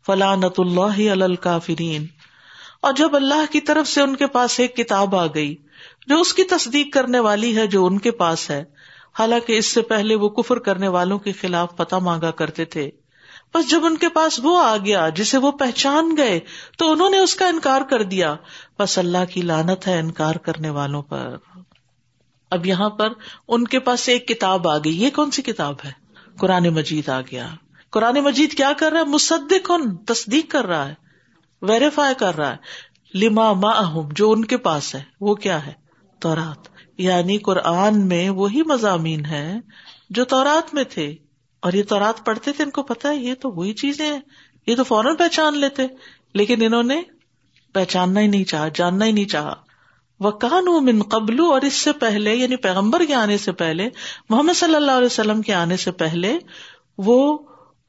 فلعنت 0.05 0.59
اللہ 0.59 1.11
علی 1.13 1.23
الکافرین 1.23 2.05
اور 2.81 2.93
جب 2.93 3.15
اللہ 3.15 3.51
کی 3.51 3.61
طرف 3.61 3.87
سے 3.87 4.01
ان 4.01 4.15
کے 4.15 4.27
پاس 4.27 4.59
ایک 4.59 4.75
کتاب 4.77 5.15
آ 5.15 5.25
گئی 5.25 5.55
جو 6.07 6.19
اس 6.19 6.33
کی 6.33 6.43
تصدیق 6.43 6.93
کرنے 6.93 7.19
والی 7.19 7.57
ہے 7.57 7.67
جو 7.67 7.85
ان 7.85 7.97
کے 7.97 8.11
پاس 8.11 8.49
ہے، 8.49 8.63
حالانکہ 9.19 9.57
اس 9.57 9.65
سے 9.65 9.81
پہلے 9.81 10.15
وہ 10.15 10.29
کفر 10.29 10.59
کرنے 10.59 10.87
والوں 10.87 11.19
کے 11.19 11.31
خلاف 11.31 11.75
پتہ 11.75 11.95
مانگا 11.95 12.31
کرتے 12.31 12.65
تھے۔ 12.65 12.91
بس 13.53 13.69
جب 13.69 13.85
ان 13.85 13.97
کے 13.97 14.09
پاس 14.09 14.39
وہ 14.43 14.63
آ 14.63 14.77
گیا 14.77 15.09
جسے 15.09 15.37
وہ 15.37 15.51
پہچان 15.51 16.17
گئے، 16.17 16.39
تو 16.77 16.91
انہوں 16.91 17.09
نے 17.09 17.17
اس 17.17 17.35
کا 17.35 17.47
انکار 17.47 17.81
کر 17.81 18.03
دیا۔ 18.03 18.35
بس 18.79 18.97
اللہ 18.97 19.25
کی 19.33 19.41
لانت 19.41 19.87
ہے 19.87 19.99
انکار 19.99 20.35
کرنے 20.35 20.69
والوں 20.69 21.01
پر۔ 21.01 21.37
اب 22.51 22.65
یہاں 22.65 22.89
پر 22.89 23.09
ان 23.47 23.63
کے 23.63 23.79
پاس 23.79 24.09
ایک 24.09 24.27
کتاب 24.27 24.67
آ 24.67 24.77
گئی۔ 24.77 25.03
یہ 25.03 25.09
کون 25.09 25.31
سی 25.31 25.41
کتاب 25.41 25.75
ہے؟ 25.85 26.04
قرآن 26.37 26.63
مجید 26.63 27.09
آ 27.09 27.21
گیا۔ 27.21 27.47
قرآن 27.91 28.15
مجید 28.15 28.53
کیا 28.53 28.71
کر 28.77 28.91
رہا 28.91 28.99
ہے؟ 28.99 29.05
مصدق 29.05 29.71
ان 29.71 29.97
تصدیق 29.97 30.51
کر 30.51 30.65
رہا 30.65 30.89
ہے 30.89 30.93
ویریفائی 31.61 32.15
کر 32.15 32.35
رہا 32.37 32.51
ہے۔ 32.51 32.85
لما 33.17 33.53
ما 33.53 33.71
جو 34.11 34.31
ان 34.31 34.45
کے 34.45 34.57
پاس 34.57 34.95
ہے، 34.95 35.03
وہ 35.21 35.35
کیا 35.35 35.65
ہے؟ 35.65 35.73
تورات۔ 36.19 36.67
یعنی 36.97 37.37
قرآن 37.37 38.07
میں 38.07 38.29
وہی 38.29 38.61
مضامین 38.63 39.25
ہے 39.25 39.55
جو 40.09 40.25
تورات 40.25 40.73
میں 40.73 40.83
تھے۔ 40.83 41.15
اور 41.59 41.73
یہ 41.73 41.83
تورات 41.83 42.25
پڑھتے 42.25 42.51
تھے، 42.51 42.63
ان 42.63 42.69
کو 42.69 42.83
پتا 42.83 43.09
ہے، 43.09 43.15
یہ 43.15 43.33
تو 43.33 43.49
وہی 43.49 43.73
چیزیں 43.73 44.13
ہیں۔ 44.13 44.19
یہ 44.67 44.75
تو 44.75 44.83
فوراً 44.83 45.15
پہچان 45.15 45.57
لیتے، 45.57 45.83
لیکن 46.33 46.65
انہوں 46.65 46.83
نے 46.83 47.01
پہچاننا 47.73 48.19
ہی 48.19 48.27
نہیں 48.27 48.43
چاہا، 48.43 48.67
جاننا 48.67 49.05
ہی 49.05 49.11
نہیں 49.11 49.25
چاہا۔ 49.25 49.64
وہ 50.19 50.31
کہاں 50.31 50.61
من 50.61 51.01
قبل 51.01 51.39
اور 51.39 51.61
اس 51.61 51.73
سے 51.73 51.91
پہلے 51.91 52.35
یعنی 52.35 52.55
پیغمبر 52.55 53.05
کے 53.05 53.13
آنے 53.13 53.37
سے 53.37 53.51
پہلے، 53.51 53.89
محمد 54.29 54.53
صلی 54.53 54.75
اللہ 54.75 54.91
علیہ 54.91 55.05
وسلم 55.05 55.41
کے 55.41 55.53
آنے 55.53 55.77
سے 55.77 55.91
پہلے، 55.91 56.37
وہ 56.97 57.37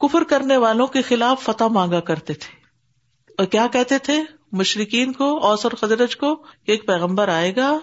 کفر 0.00 0.24
کرنے 0.24 0.56
والوں 0.56 0.86
کے 0.86 1.02
خلاف 1.02 1.42
فتح 1.42 1.64
مانگا 1.64 2.00
کرتے 2.00 2.34
تھے۔ 2.34 2.56
اور 3.38 3.46
کیا 3.46 3.66
کہتے 3.72 3.98
تھے؟ 3.98 4.22
مشرقین 4.52 5.12
کو، 5.12 5.46
اوس 5.46 5.66
اور 5.66 5.72
خدرج 5.72 6.16
کو 6.16 6.42
ایک 6.66 6.86
پیغمبر 6.86 7.28
آئے 7.28 7.56
گا 7.56 7.78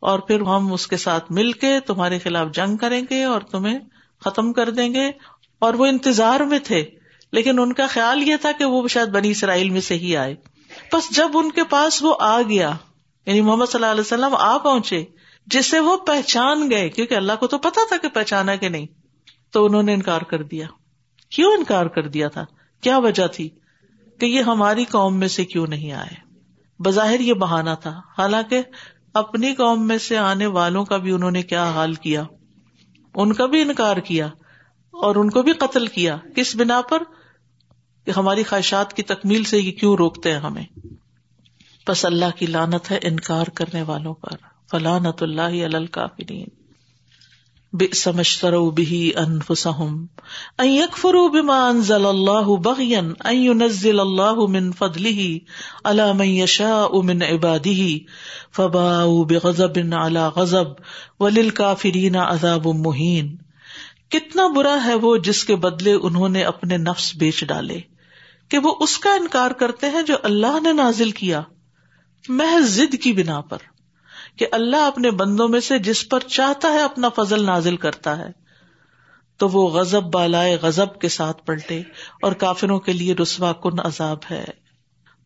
اور 0.00 0.18
پھر 0.18 0.40
ہم 0.40 0.72
اس 0.72 0.86
کے 0.86 0.96
ساتھ 0.96 1.32
مل 1.32 1.52
کے 1.52 1.80
تمہارے 1.80 2.18
خلاف 2.18 2.48
جنگ 2.54 2.76
کریں 2.76 3.02
گے 3.10 3.24
اور 3.24 3.40
تمہیں 3.40 3.78
ختم 4.24 4.52
کر 4.52 4.70
دیں 4.70 4.94
گے۔ 4.94 5.10
اور 5.58 5.74
وہ 5.74 5.86
انتظار 5.86 6.40
میں 6.40 6.58
تھے، 6.58 6.84
لیکن 7.32 7.58
ان 7.58 7.72
کا 7.72 7.86
خیال 7.86 8.28
یہ 8.28 8.36
تھا 8.40 8.52
کہ 8.58 8.64
وہ 8.64 8.88
شاید 8.88 9.08
بنی 9.08 9.30
اسرائیل 9.30 9.70
میں 9.70 9.80
سے 9.80 9.94
ہی 9.94 10.16
آئے۔ 10.16 10.34
بس 10.92 11.16
جب 11.16 11.30
ان 11.34 11.52
کے 11.52 11.64
پاس 11.64 12.02
وہ 12.02 12.14
آ 12.20 12.42
گیا 12.42 12.72
یعنی 13.26 13.40
محمد 13.40 13.66
صلی 13.66 13.74
اللہ 13.74 13.90
علیہ 13.90 14.00
وسلم 14.00 14.34
آ 14.34 14.58
پہنچے 14.58 15.04
جسے 15.46 15.80
وہ 15.80 15.96
پہچان 15.96 16.70
گئے، 16.70 16.88
کیونکہ 16.88 17.14
اللہ 17.14 17.32
کو 17.40 17.46
تو 17.46 17.58
پتا 17.58 17.80
تھا 17.88 17.96
کہ 17.96 18.08
پہچانا 18.08 18.56
کہ 18.56 18.68
نہیں۔ 18.68 18.86
تو 19.50 19.64
انہوں 19.64 19.82
نے 19.82 19.94
انکار 19.94 20.20
کر 20.20 20.42
دیا۔ 20.42 20.66
کیوں 21.30 21.52
انکار 21.52 21.86
کر 21.86 22.08
دیا 22.08 22.28
تھا؟ 22.28 22.44
کیا 22.80 22.98
وجہ 22.98 23.26
تھی؟ 23.26 23.48
کہ 24.20 24.26
یہ 24.26 24.42
ہماری 24.42 24.84
قوم 24.84 25.16
میں 25.16 25.28
سے 25.28 25.44
کیوں 25.44 25.66
نہیں 25.66 25.92
آئے؟ 25.92 26.14
بظاہر 26.78 27.20
یہ 27.20 27.34
بہانا 27.34 27.74
تھا۔ 27.74 28.00
حالانکہ 28.18 28.62
اپنی 29.14 29.54
قوم 29.54 29.86
میں 29.86 29.98
سے 29.98 30.18
آنے 30.18 30.46
والوں 30.46 30.84
کا 30.84 30.96
بھی 30.96 31.12
انہوں 31.12 31.30
نے 31.30 31.42
کیا 31.42 31.70
حال 31.70 31.94
کیا؟ 31.94 32.24
ان 33.14 33.32
کا 33.32 33.46
بھی 33.46 33.62
انکار 33.62 33.96
کیا 33.96 34.26
اور 34.90 35.16
ان 35.16 35.30
کو 35.30 35.42
بھی 35.42 35.52
قتل 35.52 35.86
کیا۔ 35.86 36.16
کس 36.36 36.56
بنا 36.56 36.80
پر؟ 36.80 37.02
کہ 38.04 38.10
ہماری 38.16 38.42
خواہشات 38.42 38.92
کی 38.92 39.02
تکمیل 39.02 39.44
سے 39.44 39.58
یہ 39.58 39.72
کیوں 39.72 39.96
روکتے 39.96 40.32
ہیں 40.32 40.40
ہمیں؟ 40.40 40.64
بس 41.88 42.04
اللہ 42.04 42.38
کی 42.38 42.46
لانت 42.46 42.90
ہے 42.90 42.98
انکار 43.02 43.44
کرنے 43.54 43.82
والوں 43.82 44.14
پر۔ 44.14 44.36
فلانت 44.70 45.22
اللہ 45.22 45.74
الکافرین۔ 45.74 46.48
سمجھترو 47.94 48.70
بھی 48.70 49.12
انفسہم 49.16 50.06
ان 50.58 50.68
یکفروا 50.68 51.28
بما 51.28 51.68
انزل 51.68 52.06
اللہ 52.06 52.56
بغیا، 52.56 53.00
ان 53.24 53.36
ينزل 53.36 54.00
اللہ 54.00 54.34
من 54.34 54.72
فضلہ 54.72 55.38
علی 55.84 56.12
من 56.14 56.24
یشاء 56.24 57.02
من 57.02 57.22
عباده 57.22 57.88
فباؤوا 58.56 59.24
بغضب 59.24 59.94
علی 59.94 60.20
غضب۔ 60.36 60.66
وللکافرین 61.20 62.16
عذاب 62.16 62.66
مہین۔ 62.66 63.36
کتنا 64.10 64.46
برا 64.46 64.76
ہے 64.84 64.94
وہ 64.94 65.16
جس 65.16 65.44
کے 65.44 65.56
بدلے 65.56 65.92
انہوں 65.92 66.28
نے 66.28 66.42
اپنے 66.42 66.76
نفس 66.76 67.12
بیچ 67.16 67.44
ڈالے۔ 67.44 67.80
کہ 68.48 68.58
وہ 68.58 68.74
اس 68.80 68.98
کا 68.98 69.10
انکار 69.10 69.50
کرتے 69.50 69.90
ہیں 69.90 70.02
جو 70.02 70.14
اللہ 70.22 70.60
نے 70.62 70.72
نازل 70.72 71.10
کیا۔ 71.10 71.42
محض 72.28 72.64
ضد 72.64 72.94
کی 73.02 73.12
بنا 73.12 73.40
پر 73.40 73.58
کہ 74.36 74.46
اللہ 74.52 74.76
اپنے 74.76 75.10
بندوں 75.10 75.48
میں 75.48 75.60
سے 75.60 75.78
جس 75.78 76.08
پر 76.08 76.20
چاہتا 76.20 76.68
ہے 76.68 76.82
اپنا 76.82 77.08
فضل 77.08 77.44
نازل 77.44 77.76
کرتا 77.76 78.18
ہے، 78.18 78.28
تو 79.36 79.48
وہ 79.48 79.68
غزب 79.68 80.02
بالائے 80.02 80.58
غزب 80.62 80.98
کے 80.98 81.08
ساتھ 81.08 81.46
پلٹے 81.46 81.82
اور 82.22 82.32
کافروں 82.32 82.80
کے 82.80 82.92
لیے 82.92 83.14
رسوا 83.14 83.52
کن 83.52 83.80
عذاب 83.80 84.18
ہے۔ 84.30 84.44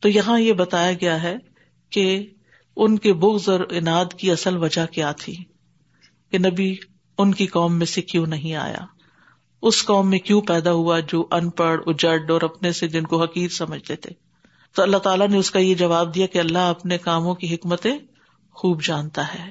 تو 0.00 0.08
یہاں 0.08 0.40
یہ 0.40 0.52
بتایا 0.52 0.92
گیا 0.92 1.22
ہے 1.22 1.36
کہ 1.90 2.26
ان 2.76 2.98
کے 2.98 3.12
بغض 3.12 3.48
اور 3.48 3.60
اناد 3.70 4.04
کی 4.18 4.30
اصل 4.30 4.56
وجہ 4.56 4.86
کیا 4.86 5.12
تھی 5.12 5.36
کہ 6.30 6.38
نبی 6.38 6.76
ان 7.18 7.34
کی 7.34 7.46
قوم 7.46 7.78
میں 7.78 7.86
سے 7.86 8.02
کیوں 8.02 8.26
نہیں 8.26 8.54
آیا؟ 8.54 8.84
اس 9.62 9.84
قوم 9.84 10.10
میں 10.10 10.18
کیوں 10.18 10.40
پیدا 10.40 10.72
ہوا 10.72 11.00
جو 11.00 11.26
ان 11.30 11.50
پڑھ 11.50 11.80
اجڈ 11.86 12.30
اور 12.30 12.42
اپنے 12.42 12.72
سے 12.72 12.88
جن 12.88 13.02
کو 13.02 13.22
حقیر 13.22 13.48
سمجھتے 13.48 13.96
تھے؟ 13.96 14.25
تو 14.76 14.82
اللہ 14.82 14.96
تعالیٰ 14.96 15.28
نے 15.28 15.36
اس 15.36 15.50
کا 15.50 15.58
یہ 15.58 15.74
جواب 15.74 16.14
دیا 16.14 16.26
کہ 16.26 16.38
اللہ 16.38 16.58
اپنے 16.58 16.98
کاموں 16.98 17.34
کی 17.34 17.54
حکمتیں 17.54 17.98
خوب 18.50 18.82
جانتا 18.82 19.34
ہے۔ 19.34 19.50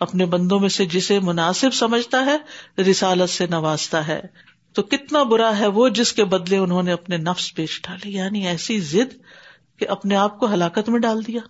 اپنے 0.00 0.26
بندوں 0.26 0.60
میں 0.60 0.68
سے 0.68 0.84
جسے 0.84 1.20
مناسب 1.20 1.74
سمجھتا 1.74 2.26
ہے، 2.26 2.36
رسالت 2.82 3.30
سے 3.30 3.46
نوازتا 3.46 4.06
ہے۔ 4.06 4.20
تو 4.72 4.82
کتنا 4.82 5.22
برا 5.22 5.58
ہے 5.58 5.66
وہ 5.66 5.88
جس 5.88 6.12
کے 6.12 6.24
بدلے 6.24 6.58
انہوں 6.58 6.82
نے 6.82 6.92
اپنے 6.92 7.16
نفس 7.16 7.54
پیش 7.54 7.80
ڈالے 7.82 8.10
یعنی 8.10 8.46
ایسی 8.46 8.80
ضد 8.80 9.14
کہ 9.78 9.88
اپنے 9.88 10.16
آپ 10.16 10.40
کو 10.40 10.52
ہلاکت 10.52 10.88
میں 10.88 11.00
ڈال 11.00 11.26
دیا۔ 11.26 11.40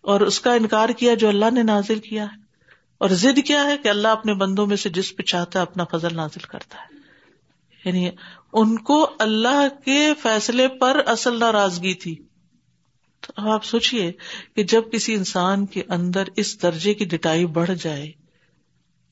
اور 0.00 0.20
اس 0.20 0.40
کا 0.40 0.52
انکار 0.52 0.88
کیا 0.88 1.14
جو 1.14 1.28
اللہ 1.28 1.50
نے 1.50 1.62
نازل 1.62 1.98
کیا 1.98 2.24
ہے۔ 2.24 2.36
اور 2.98 3.08
ضد 3.08 3.38
کیا 3.46 3.64
ہے 3.64 3.76
کہ 3.76 3.88
اللہ 3.88 4.08
اپنے 4.08 4.34
بندوں 4.34 4.66
میں 4.66 4.76
سے 4.76 4.88
جس 4.88 5.16
پہ 5.16 5.22
چاہتا 5.22 5.58
ہے 5.58 5.62
اپنا 5.62 5.84
فضل 5.84 6.16
نازل 6.16 6.40
کرتا 6.40 6.78
ہے۔ 6.78 7.02
یعنی 7.84 8.10
ان 8.52 8.78
کو 8.78 9.10
اللہ 9.18 9.68
کے 9.84 10.12
فیصلے 10.22 10.68
پر 10.68 11.00
اصل 11.06 11.38
ناراضگی 11.38 11.94
تھی۔ 11.94 12.14
تو 13.20 13.32
اب 13.36 13.48
آپ 13.48 13.64
سوچیے 13.64 14.12
کہ 14.56 14.62
جب 14.62 14.82
کسی 14.92 15.14
انسان 15.14 15.66
کے 15.66 15.82
اندر 15.88 16.24
اس 16.36 16.62
درجے 16.62 16.94
کی 16.94 17.04
ڈٹائی 17.04 17.46
بڑھ 17.46 17.70
جائے 17.80 18.12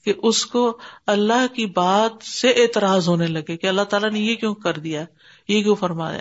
کہ 0.04 0.12
اس 0.22 0.46
کو 0.46 0.78
اللہ 1.06 1.54
کی 1.54 1.66
بات 1.66 2.24
سے 2.24 2.48
اعتراض 2.48 3.08
ہونے 3.08 3.26
لگے 3.26 3.56
کہ 3.56 3.66
اللہ 3.66 3.82
تعالیٰ 3.82 4.10
نے 4.10 4.20
یہ 4.20 4.34
کیوں 4.34 4.54
کر 4.54 4.78
دیا، 4.78 5.04
یہ 5.48 5.62
کیوں 5.62 5.74
فرمایا۔ 5.74 6.20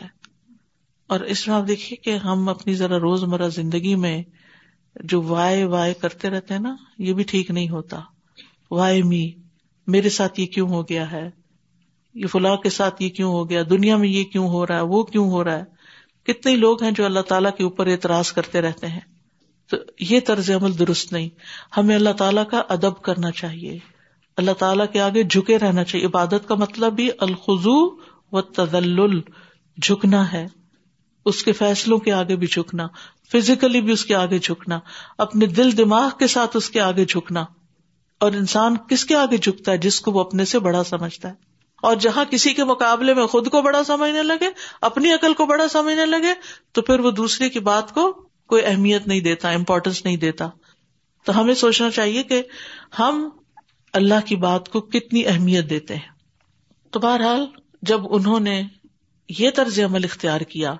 اور 1.07 1.19
اس 1.19 1.47
میں 1.47 1.55
آپ 1.55 1.67
دیکھیے 1.67 1.95
کہ 1.95 2.17
ہم 2.17 2.49
اپنی 2.49 2.73
ذرا 2.73 2.99
روز 2.99 3.23
مرہ 3.23 3.49
زندگی 3.49 3.95
میں 3.95 4.23
جو 5.03 5.21
وائے 5.21 5.63
وائے 5.63 5.93
کرتے 5.93 6.29
رہتے 6.29 6.53
ہیں 6.53 6.61
نا، 6.61 6.75
یہ 6.97 7.13
بھی 7.13 7.23
ٹھیک 7.23 7.51
نہیں 7.51 7.69
ہوتا۔ 7.69 7.99
وائے 8.71 9.01
می، 9.01 9.31
میرے 9.87 10.09
ساتھ 10.09 10.39
یہ 10.39 10.45
کیوں 10.45 10.69
ہو 10.69 10.83
گیا 10.83 11.11
ہے؟ 11.11 11.29
یہ 12.19 12.27
فلاح 12.27 12.55
کے 12.55 12.69
ساتھ 12.69 13.03
یہ 13.03 13.09
کیوں 13.09 13.31
ہو 13.31 13.49
گیا؟ 13.49 13.63
دنیا 13.69 13.97
میں 13.97 14.07
یہ 14.07 14.23
کیوں 14.23 14.47
ہو 14.47 14.67
رہا 14.67 14.75
ہے؟ 14.75 14.81
وہ 14.81 15.03
کیوں 15.03 15.31
ہو 15.31 15.43
رہا 15.43 15.59
ہے؟ 15.59 15.63
کتنے 16.23 16.55
لوگ 16.55 16.83
ہیں 16.83 16.91
جو 16.91 17.05
اللہ 17.05 17.19
تعالیٰ 17.19 17.51
کے 17.57 17.63
اوپر 17.63 17.87
اعتراض 17.87 18.31
کرتے 18.31 18.61
رہتے 18.61 18.87
ہیں؟ 18.87 18.99
تو 19.69 19.77
یہ 19.99 20.19
طرز 20.25 20.49
عمل 20.49 20.79
درست 20.79 21.13
نہیں۔ 21.13 21.29
ہمیں 21.77 21.95
اللہ 21.95 22.09
تعالیٰ 22.09 22.47
کا 22.47 22.63
ادب 22.69 23.01
کرنا 23.01 23.31
چاہیے۔ 23.31 23.79
اللہ 24.37 24.51
تعالیٰ 24.51 24.85
کے 24.93 25.01
آگے 25.01 25.23
جھکے 25.23 25.57
رہنا 25.57 25.83
چاہیے۔ 25.83 26.05
عبادت 26.05 26.47
کا 26.47 26.55
مطلب 26.55 26.93
بھی 26.93 27.09
الخضو 27.19 27.95
و 28.31 28.41
تدل 28.41 29.19
جھکنا 29.81 30.31
ہے۔ 30.31 30.47
اس 31.25 31.43
کے 31.43 31.51
فیصلوں 31.51 31.97
کے 31.97 32.11
آگے 32.11 32.35
بھی 32.35 32.47
جھکنا۔ 32.47 32.87
فزیکلی 33.31 33.81
بھی 33.81 33.93
اس 33.93 34.05
کے 34.05 34.15
آگے 34.15 34.39
جھکنا۔ 34.39 34.79
اپنے 35.17 35.45
دل 35.45 35.77
دماغ 35.77 36.09
کے 36.19 36.27
ساتھ 36.27 36.57
اس 36.57 36.69
کے 36.69 36.81
آگے 36.81 37.05
جھکنا۔ 37.05 37.45
اور 38.19 38.31
انسان 38.31 38.77
کس 38.89 39.05
کے 39.05 39.15
آگے 39.15 39.37
جھکتا 39.37 39.71
ہے؟ 39.71 39.77
جس 39.77 40.01
کو 40.01 40.11
وہ 40.11 40.19
اپنے 40.19 40.45
سے 40.45 40.59
بڑا 40.59 40.83
سمجھتا 40.83 41.29
ہے۔ 41.29 41.48
اور 41.81 41.95
جہاں 41.95 42.25
کسی 42.25 42.53
کے 42.53 42.63
مقابلے 42.63 43.13
میں 43.13 43.27
خود 43.27 43.49
کو 43.49 43.61
بڑا 43.61 43.83
سمجھنے 43.83 44.23
لگے، 44.23 44.49
اپنی 44.81 45.13
عقل 45.13 45.33
کو 45.33 45.45
بڑا 45.45 45.67
سمجھنے 45.67 46.05
لگے، 46.05 46.33
تو 46.71 46.81
پھر 46.81 46.99
وہ 46.99 47.11
دوسرے 47.11 47.49
کی 47.49 47.59
بات 47.59 47.93
کو 47.93 48.27
کوئی 48.47 48.65
اہمیت 48.65 49.07
نہیں 49.07 49.19
دیتا 49.19 49.49
امپورٹینس 49.49 50.05
نہیں 50.05 50.17
دیتا۔ 50.17 50.49
تو 51.25 51.41
ہمیں 51.41 51.53
سوچنا 51.53 51.89
چاہیے 51.89 52.23
کہ 52.23 52.41
ہم 52.99 53.29
اللہ 53.93 54.25
کی 54.25 54.35
بات 54.35 54.69
کو 54.69 54.81
کتنی 54.81 55.27
اہمیت 55.27 55.69
دیتے 55.69 55.95
ہیں۔ 55.95 56.11
تو 56.91 56.99
بہرحال 56.99 57.45
جب 57.81 57.99
انہوں 58.09 58.39
نے 58.39 58.63
یہ 59.39 59.49
طرز 59.55 59.79
عمل 59.79 60.03
اختیار 60.03 60.41
کیا 60.41 60.75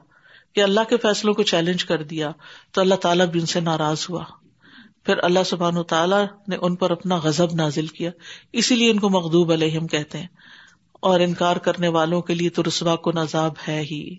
کہ 0.56 0.64
اللہ 0.64 0.80
کے 0.90 0.98
فیصلوں 0.98 1.34
کو 1.34 1.44
چیلنج 1.44 1.86
کر 1.86 2.04
دیا، 2.04 2.32
تو 2.72 2.82
اللہ 2.82 2.96
تعالیٰ 2.96 3.26
بھی 3.26 3.40
ان 3.40 3.46
سے 3.46 3.60
ناراض 3.60 4.06
ہوا۔ 4.10 4.24
پھر 5.04 5.18
اللہ 5.18 5.40
سبحان 5.46 5.78
و 5.78 5.84
تعالیٰ 5.84 6.26
نے 6.48 6.56
ان 6.62 6.76
پر 6.76 6.92
اپنا 6.92 7.16
غزب 7.16 7.48
نازل 7.54 7.88
کیا۔ 7.88 8.12
اسی 8.54 8.76
لیے 8.76 8.92
ان 8.92 9.00
کو 9.00 9.10
مغدوب 9.10 9.52
علیہم 9.52 9.88
کہتے 9.88 10.18
ہیں۔ 10.18 10.28
اور 11.00 11.20
انکار 11.20 11.56
کرنے 11.56 11.88
والوں 11.88 12.22
کے 12.22 12.34
لیے 12.34 12.50
تو 12.50 12.64
رسوا 12.64 12.96
کو 12.96 13.12
نذاب 13.12 13.54
ہے 13.68 13.82
ہی۔ 13.92 14.16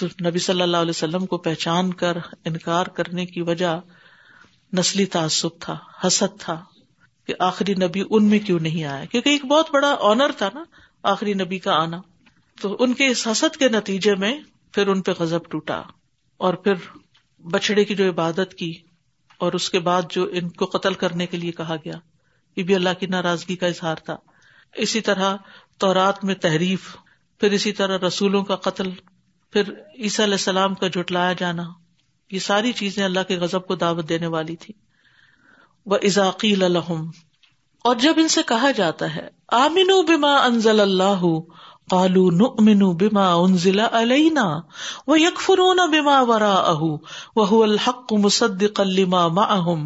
تو 0.00 0.06
نبی 0.06 0.38
صلی 0.38 0.62
اللہ 0.62 0.76
علیہ 0.76 0.90
وسلم 0.90 1.26
کو 1.26 1.38
پہچان 1.38 1.92
کر 1.92 2.16
انکار 2.44 2.86
کرنے 2.86 3.26
کی 3.26 3.42
وجہ 3.42 3.80
نسلی 4.72 5.06
تعصب 5.06 5.48
تھا، 5.60 5.78
حسد 6.06 6.40
تھا 6.40 6.64
کہ 7.26 7.34
آخری 7.38 7.74
نبی 7.74 8.02
ان 8.10 8.24
میں 8.24 8.38
کیوں 8.38 8.58
نہیں 8.58 8.84
آیا؟ 8.84 9.04
کیونکہ 9.04 9.28
ایک 9.28 9.44
بہت 9.44 9.66
بڑا 9.72 9.96
آنر 10.00 10.30
تھا 10.38 10.48
نا 10.54 10.64
آخری 11.02 11.34
نبی 11.34 11.58
کا 11.58 11.72
آنا۔ 11.72 12.00
تو 12.60 12.76
ان 12.80 12.94
کے 12.94 13.06
اس 13.06 13.28
حسد 13.28 13.56
کے 13.56 13.68
نتیجے 13.68 14.14
میں 14.14 14.40
پھر 14.72 14.86
ان 14.86 15.02
پہ 15.02 15.12
غزب 15.18 15.48
ٹوٹا 15.48 15.82
اور 16.36 16.54
پھر 16.54 16.74
بچڑے 17.50 17.84
کی 17.84 17.94
جو 17.94 18.08
عبادت 18.08 18.54
کی 18.54 18.74
اور 19.38 19.52
اس 19.52 19.70
کے 19.70 19.78
بعد 19.78 20.02
جو 20.10 20.28
ان 20.32 20.48
کو 20.48 20.64
قتل 20.64 20.94
کرنے 20.94 21.26
کے 21.26 21.36
لیے 21.36 21.52
کہا 21.52 21.76
گیا۔ 21.76 21.94
یہ 22.56 22.62
بھی 22.62 22.74
اللہ 22.74 22.90
کی 23.00 23.06
ناراضگی 23.06 23.56
کا 23.56 23.66
اظہار 23.66 23.96
تھا۔ 23.96 24.16
اسی 24.76 25.00
طرح 25.00 25.36
تورات 25.78 26.24
میں 26.24 26.34
تحریف، 26.34 26.96
پھر 27.40 27.50
اسی 27.50 27.72
طرح 27.72 27.98
رسولوں 28.06 28.42
کا 28.42 28.56
قتل، 28.56 28.90
پھر 29.52 29.72
عیسی 29.98 30.22
علیہ 30.24 30.34
السلام 30.34 30.74
کا 30.74 30.88
جٹلایا 30.88 31.32
جانا، 31.32 31.62
یہ 32.30 32.38
ساری 32.38 32.72
چیزیں 32.72 33.04
اللہ 33.04 33.28
کے 33.28 33.38
غزب 33.38 33.66
کو 33.66 33.74
دعوت 33.74 34.08
دینے 34.08 34.26
والی 34.26 34.56
تھی۔ 34.56 34.74
وہ 35.86 35.96
ازاقی 36.02 36.52
الحم 36.64 37.06
اور 37.84 37.96
جب 37.96 38.14
ان 38.16 38.28
سے 38.28 38.42
کہا 38.46 38.70
جاتا 38.70 39.14
ہے 39.14 39.28
آمین 39.52 39.90
بما 40.08 40.36
انزل 40.36 40.80
اللہ 40.80 41.24
قالو 41.90 42.30
نؤمن 42.30 42.80
بما 42.96 43.26
انزل 43.34 43.80
علینا 43.80 44.46
و 45.06 45.16
یکفرون 45.16 45.82
بما 45.90 46.16
وراءه 46.22 46.88
وهو 47.36 47.60
الحق 47.62 48.14
مصدقا 48.24 48.86
لما 48.90 49.22
معهم 49.28 49.84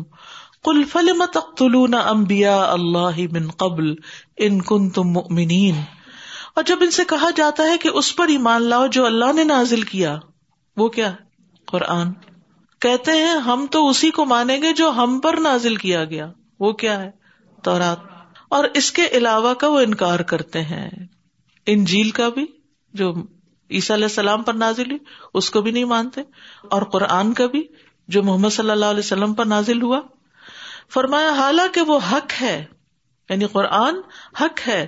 کل 0.64 0.82
فلم 0.84 1.22
تختلون 1.32 1.94
امبیا 2.00 2.56
اللہ 2.70 3.20
من 3.32 3.50
قبل 3.58 3.92
ان 4.40 4.62
کن 4.62 4.90
تم 4.90 5.02
مؤمنین۔ 5.02 5.74
اور 6.54 6.64
جب 6.64 6.76
ان 6.80 6.90
سے 6.90 7.02
کہا 7.04 7.30
جاتا 7.36 7.62
ہے 7.62 7.78
کہ 7.78 7.88
اس 7.88 8.16
پر 8.16 8.28
ایمان 8.28 8.62
لاؤ 8.62 8.86
جو 8.86 9.06
اللہ 9.06 9.32
نے 9.32 9.44
نازل 9.44 9.82
کیا، 9.82 10.18
وہ 10.76 10.88
کیا؟ 10.88 11.12
قرآن۔ 11.66 12.12
کہتے 12.80 13.12
ہیں، 13.12 13.36
ہم 13.36 13.66
تو 13.70 13.88
اسی 13.88 14.10
کو 14.10 14.24
مانیں 14.24 14.62
گے 14.62 14.72
جو 14.72 14.90
ہم 14.90 15.20
پر 15.20 15.36
نازل 15.36 15.76
کیا 15.76 16.04
گیا۔ 16.04 16.32
وہ 16.60 16.72
کیا 16.72 17.00
ہے؟ 17.00 17.10
تورات۔ 17.62 17.98
اور 18.48 18.64
اس 18.74 18.92
کے 18.92 19.06
علاوہ 19.06 19.54
کا 19.54 19.68
وہ 19.68 19.80
انکار 19.80 20.20
کرتے 20.20 20.62
ہیں۔ 20.62 20.90
انجیل 21.66 22.10
کا 22.10 22.28
بھی، 22.28 22.46
جو 22.94 23.14
عیسیٰ 23.70 23.96
علیہ 23.96 24.06
السلام 24.06 24.42
پر 24.42 24.54
نازل 24.54 24.86
ہوئی، 24.86 24.98
اس 25.34 25.50
کو 25.50 25.60
بھی 25.60 25.70
نہیں 25.70 25.84
مانتے۔ 25.84 26.20
اور 26.70 26.82
قرآن 26.82 27.32
کا 27.32 27.46
بھی، 27.46 27.66
جو 28.08 28.22
محمد 28.22 28.48
صلی 28.48 28.70
اللہ 28.70 28.86
علیہ 28.86 28.98
وسلم 28.98 29.34
پر 29.34 29.44
نازل 29.44 29.82
ہوا۔ 29.82 30.00
فرمایا، 30.92 31.30
حالانکہ 31.30 31.80
وہ 31.80 31.98
حق 32.12 32.42
ہے 32.42 32.64
یعنی 33.30 33.46
قرآن 33.46 33.94
حق 34.40 34.68
ہے 34.68 34.86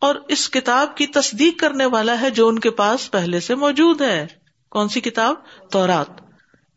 اور 0.00 0.14
اس 0.28 0.50
کتاب 0.50 0.96
کی 0.96 1.06
تصدیق 1.06 1.60
کرنے 1.60 1.84
والا 1.84 2.20
ہے 2.20 2.30
جو 2.30 2.48
ان 2.48 2.58
کے 2.58 2.70
پاس 2.70 3.10
پہلے 3.10 3.40
سے 3.40 3.54
موجود 3.54 4.00
ہے۔ 4.00 4.26
کون 4.70 4.88
سی 4.88 5.00
کتاب؟ 5.00 5.34
تورات۔ 5.70 6.06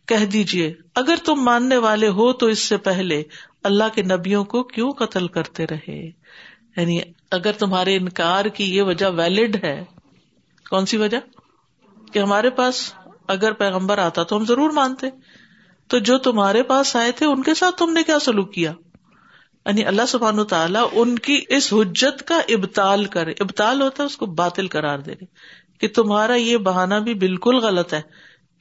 کہہ 0.08 0.26
دیجیے 0.26 0.74
اگر 0.96 1.16
تم 1.26 1.36
ماننے 1.36 1.78
والے 1.78 2.08
ہو 2.08 2.34
تو 2.34 2.46
اس 2.46 2.60
سے 2.60 2.78
پہلے 2.78 3.24
اللہ 3.64 3.84
کے 3.96 4.02
نبیوں 4.02 4.46
کو 4.46 4.64
کیوں 4.64 4.92
قتل 4.92 5.28
کرتے 5.28 5.68
رہے؟ 5.68 6.06
یعنی 6.78 7.00
اگر 7.32 7.52
تمہارے 7.52 7.96
انکار 7.96 8.46
کی 8.46 8.76
یہ 8.76 8.82
وجہ 8.82 9.06
ویلڈ 9.06 9.64
ہے، 9.64 9.86
کون 10.70 10.86
سی 10.86 10.98
وجہ؟ 10.98 11.18
کہ 12.14 12.20
ہمارے 12.20 12.50
پاس 12.50 12.94
اگر 13.28 13.52
پیغمبر 13.52 13.98
آتا 13.98 14.24
تو 14.24 14.38
ہم 14.38 14.46
ضرور 14.46 14.70
مانتے۔ 14.70 15.08
تو 15.88 16.00
جو 16.00 16.18
تمہارے 16.18 16.64
پاس 16.64 16.96
آئے 16.96 17.12
تھے، 17.12 17.26
ان 17.26 17.44
کے 17.44 17.54
ساتھ 17.54 17.76
تم 17.76 17.94
نے 17.94 18.04
کیا 18.04 18.20
سلوک 18.20 18.54
کیا؟ 18.54 18.74
یعنی 19.66 19.86
اللہ 19.86 20.06
سبحان 20.08 20.44
تعالیٰ 20.44 20.88
ان 20.92 21.20
کی 21.20 21.42
اس 21.50 21.74
حجت 21.74 22.28
کا 22.28 22.42
ابتال 22.50 23.06
کرے۔ 23.06 23.34
ابتال 23.40 23.82
ہوتا 23.82 24.04
ہے 24.04 24.06
اس 24.06 24.18
کو 24.18 24.26
باطل 24.26 24.68
کرار 24.68 25.00
دے 25.00 25.16
کہ 25.80 25.88
تمہارا 25.88 26.36
یہ 26.36 26.58
بہانا 26.58 27.00
بھی 27.00 27.14
بالکل 27.14 27.58
غلط 27.58 27.94
ہے 27.94 28.02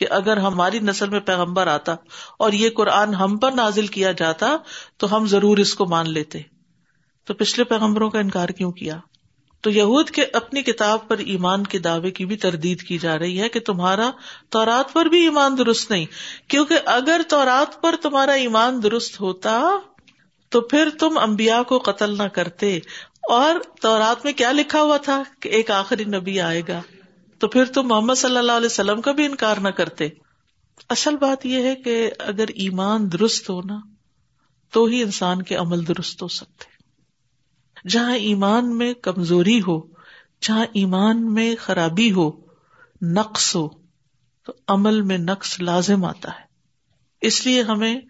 کہ 0.01 0.07
اگر 0.11 0.37
ہماری 0.37 0.79
نسل 0.79 1.09
میں 1.09 1.21
پیغمبر 1.21 1.67
آتا 1.67 1.97
اور 2.38 2.53
یہ 2.53 2.71
قرآن 2.71 3.15
ہم 3.15 3.37
پر 3.37 3.53
نازل 3.53 3.87
کیا 3.87 4.12
جاتا 4.12 4.57
تو 4.97 5.17
ہم 5.17 5.27
ضرور 5.27 5.59
اس 5.59 5.75
کو 5.75 5.87
مان 5.87 6.11
لیتے۔ 6.11 6.41
تو 7.25 7.35
پچھلے 7.35 7.65
پیغمبروں 7.65 8.11
کا 8.11 8.19
انکار 8.19 8.49
کیوں 8.49 8.73
کیا؟ 8.73 8.99
تو 9.61 9.71
یہود 9.71 10.11
کے 10.11 10.25
اپنی 10.33 10.62
کتاب 10.62 11.09
پر 11.09 11.19
ایمان 11.19 11.65
کے 11.65 11.79
دعوے 11.79 12.11
کی 12.11 12.27
بھی 12.27 12.37
تردید 12.37 12.83
کی 12.83 12.99
جا 12.99 13.19
رہی 13.19 13.41
ہے 13.41 13.49
کہ 13.49 13.61
تمہارا 13.61 14.11
تورات 14.51 14.93
پر 14.93 15.07
بھی 15.07 15.23
ایمان 15.23 15.59
درست 15.59 15.91
نہیں۔ 15.91 16.07
کیونکہ 16.49 16.79
اگر 16.87 17.21
تورات 17.29 17.83
پر 17.83 17.95
تمہارا 18.03 18.33
ایمان 18.33 18.83
درست 18.83 19.21
ہوتا 19.21 19.62
تو 20.53 20.61
پھر 20.61 20.88
تم 20.99 21.19
امبیا 21.19 21.62
کو 21.62 21.79
قتل 21.79 22.19
نہ 22.19 22.23
کرتے۔ 22.23 22.79
اور 23.31 23.55
تورات 23.81 24.25
میں 24.25 24.33
کیا 24.33 24.53
لکھا 24.53 24.83
ہوا 24.83 24.97
تھا 24.97 25.23
کہ 25.41 25.49
ایک 25.49 25.71
آخری 25.71 26.05
نبی 26.05 26.41
آئے 26.41 26.62
گا؟ 26.69 26.81
تو 27.38 27.49
پھر 27.49 27.65
تم 27.65 27.88
محمد 27.88 28.15
صلی 28.15 28.37
اللہ 28.37 28.53
علیہ 28.53 28.67
وسلم 28.67 29.01
کا 29.01 29.12
بھی 29.12 29.27
انکار 29.27 29.57
نہ 29.57 29.69
کرتے۔ 29.69 30.09
اصل 30.88 31.17
بات 31.17 31.47
یہ 31.47 31.62
ہے 31.62 31.75
کہ 31.75 32.11
اگر 32.19 32.49
ایمان 32.49 33.12
درست 33.12 33.51
ہونا 33.51 33.81
تو 34.71 34.85
ہی 34.85 35.03
انسان 35.03 35.43
کے 35.43 35.55
عمل 35.55 35.88
درست 35.88 36.23
ہو 36.23 36.29
سکتے۔ 36.29 36.65
جہاں 37.88 38.17
ایمان 38.17 38.79
میں 38.79 38.95
کمزوری 38.95 39.61
ہو، 39.61 39.81
جہاں 40.43 40.67
ایمان 40.73 41.35
میں 41.35 41.57
خرابی 41.61 42.12
ہو، 42.12 42.31
نقص 43.03 43.57
ہو، 43.57 43.69
تو 44.45 44.53
عمل 44.69 45.03
میں 45.03 45.19
نقص 45.19 45.61
لازم 45.61 46.05
آتا 46.05 46.31
ہے۔ 46.31 46.45
اس 47.21 47.47
لیے 47.47 47.62
ہمیں 47.62 48.01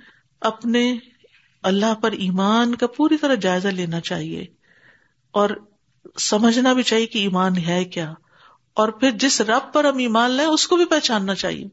اپنے 0.41 0.97
اللہ 1.62 1.94
پر 1.94 2.12
ایمان 2.12 2.75
کا 2.75 2.87
پوری 2.87 3.16
طرح 3.16 3.35
جائزہ 3.35 3.68
لینا 3.68 4.01
چاہیے 4.01 4.46
اور 5.31 5.51
سمجھنا 6.18 6.72
بھی 6.72 6.83
چاہیے 6.83 7.07
کہ 7.07 7.18
ایمان 7.18 7.57
ہے 7.57 7.85
کیا 7.85 8.14
اور 8.75 8.88
پھر 8.88 9.11
جس 9.11 9.40
رب 9.40 9.72
پر 9.72 9.85
ہم 9.85 9.98
ایمان 9.98 10.31
لیں 10.31 10.44
اس 10.44 10.68
کو 10.68 10.77
بھی 10.77 10.85
پہچاننا 10.85 11.35
چاہیے 11.35 11.64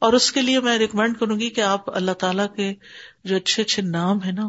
اور 0.00 0.12
اس 0.12 0.32
کے 0.32 0.42
لیے 0.42 0.60
میں 0.60 0.78
ریکمینڈ 0.78 1.18
کروں 1.18 1.40
گی 1.40 1.50
کہ 1.50 1.60
آپ 1.60 1.96
اللہ 1.96 2.12
تعالیٰ 2.12 2.46
کے 2.56 2.74
جو 3.24 3.36
اچھے 3.36 3.62
اچھے 3.62 3.82
نام 3.82 4.18
ہے 4.24 4.32
نا، 4.32 4.48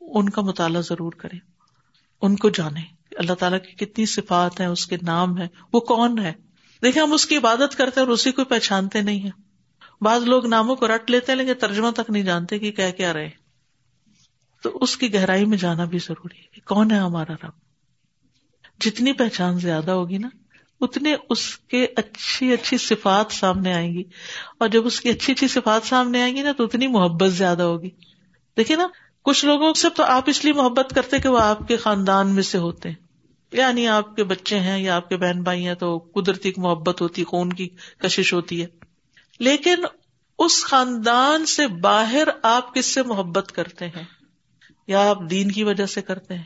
ان 0.00 0.28
کا 0.28 0.42
مطالعہ 0.42 0.80
ضرور 0.80 1.12
کریں، 1.12 1.38
ان 2.22 2.36
کو 2.36 2.50
جانے 2.50 2.80
اللہ 3.18 3.32
تعالیٰ 3.32 3.58
کی 3.58 3.86
کتنی 3.86 4.06
صفات 4.06 4.60
ہیں، 4.60 4.66
اس 4.66 4.86
کے 4.86 4.96
نام 5.02 5.38
ہے 5.38 5.46
وہ 5.72 5.80
کون 5.80 6.18
ہے؟ 6.18 6.32
دیکھیں 6.82 7.02
ہم 7.02 7.12
اس 7.12 7.26
کی 7.26 7.36
عبادت 7.36 7.76
کرتے 7.76 8.00
اور 8.00 8.08
اسی 8.08 8.32
کو 8.32 8.44
پہچانتے 8.44 9.00
نہیں 9.00 9.20
ہیں۔ 9.20 9.30
بعض 10.00 10.22
لوگ 10.22 10.46
ناموں 10.46 10.76
کو 10.76 10.88
رٹ 10.88 11.10
لیتے 11.10 11.32
ہیں 11.32 11.38
لیکن 11.38 11.52
ترجمہ 11.60 11.90
تک 11.90 12.10
نہیں 12.10 12.22
جانتے 12.22 12.58
کہ 12.58 12.72
کیا 12.72 12.90
کیا 12.90 13.12
رہے۔ 13.12 13.45
تو 14.66 14.78
اس 14.80 14.96
کی 14.96 15.14
گہرائی 15.14 15.44
میں 15.44 15.58
جانا 15.58 15.84
بھی 15.84 15.98
ضروری 15.98 16.38
ہے 16.38 16.60
کون 16.60 16.90
ہے 16.90 16.96
ہمارا 16.96 17.32
رب؟ 17.32 17.50
جتنی 18.80 19.12
پہچان 19.12 19.58
زیادہ 19.58 19.90
ہوگی 19.90 20.18
نا، 20.18 20.28
اتنے 20.80 21.14
اس 21.30 21.56
کے 21.56 21.86
اچھی 21.96 22.52
اچھی 22.52 22.78
صفات 22.78 23.32
سامنے 23.32 23.74
آئیں 23.74 23.94
گی۔ 23.94 24.02
اور 24.58 24.68
جب 24.68 24.86
اس 24.86 25.00
کی 25.00 25.10
اچھی 25.10 25.32
اچھی 25.32 25.48
صفات 25.48 25.82
سامنے 25.84 26.22
آئیں 26.22 26.36
گی 26.36 26.42
نا، 26.42 26.52
تو 26.52 26.64
اتنی 26.64 26.86
محبت 26.86 27.32
زیادہ 27.32 27.62
ہوگی۔ 27.62 27.90
دیکھیے 28.56 28.76
نا، 28.76 28.86
کچھ 29.22 29.44
لوگوں 29.44 29.74
سے 29.74 29.88
تو 29.90 30.02
آپ 30.02 30.22
اس 30.26 30.44
لیے 30.44 30.52
محبت 30.52 30.94
کرتے 30.94 31.18
کہ 31.18 31.28
وہ 31.28 31.40
آپ 31.40 31.68
کے 31.68 31.76
خاندان 31.76 32.28
میں 32.28 32.42
سے 32.42 32.58
ہوتے 32.58 32.88
ہیں۔ 32.88 32.96
یعنی 33.52 33.88
آپ 33.88 34.16
کے 34.16 34.24
بچے 34.24 34.60
ہیں 34.60 34.78
یا 34.78 34.96
آپ 34.96 35.08
کے 35.08 35.16
بہن 35.16 35.42
بھائی 35.42 35.66
ہیں 35.66 35.74
تو 35.74 35.98
قدرتی 35.98 36.52
محبت 36.56 37.00
ہوتی، 37.00 37.24
خون 37.24 37.52
کی 37.52 37.68
کشش 37.98 38.32
ہوتی 38.32 38.62
ہے۔ 38.62 38.66
لیکن 39.38 39.74
اس 40.38 40.64
خاندان 40.64 41.46
سے 41.46 41.66
باہر 41.66 42.28
آپ 42.42 42.74
کس 42.74 42.86
سے 42.86 43.02
محبت 43.02 43.52
کرتے 43.52 43.88
ہیں؟ 43.88 44.15
یا 44.88 45.08
آپ 45.10 45.18
دین 45.30 45.50
کی 45.50 45.62
وجہ 45.64 45.86
سے 45.86 46.02
کرتے 46.02 46.34
ہیں، 46.34 46.42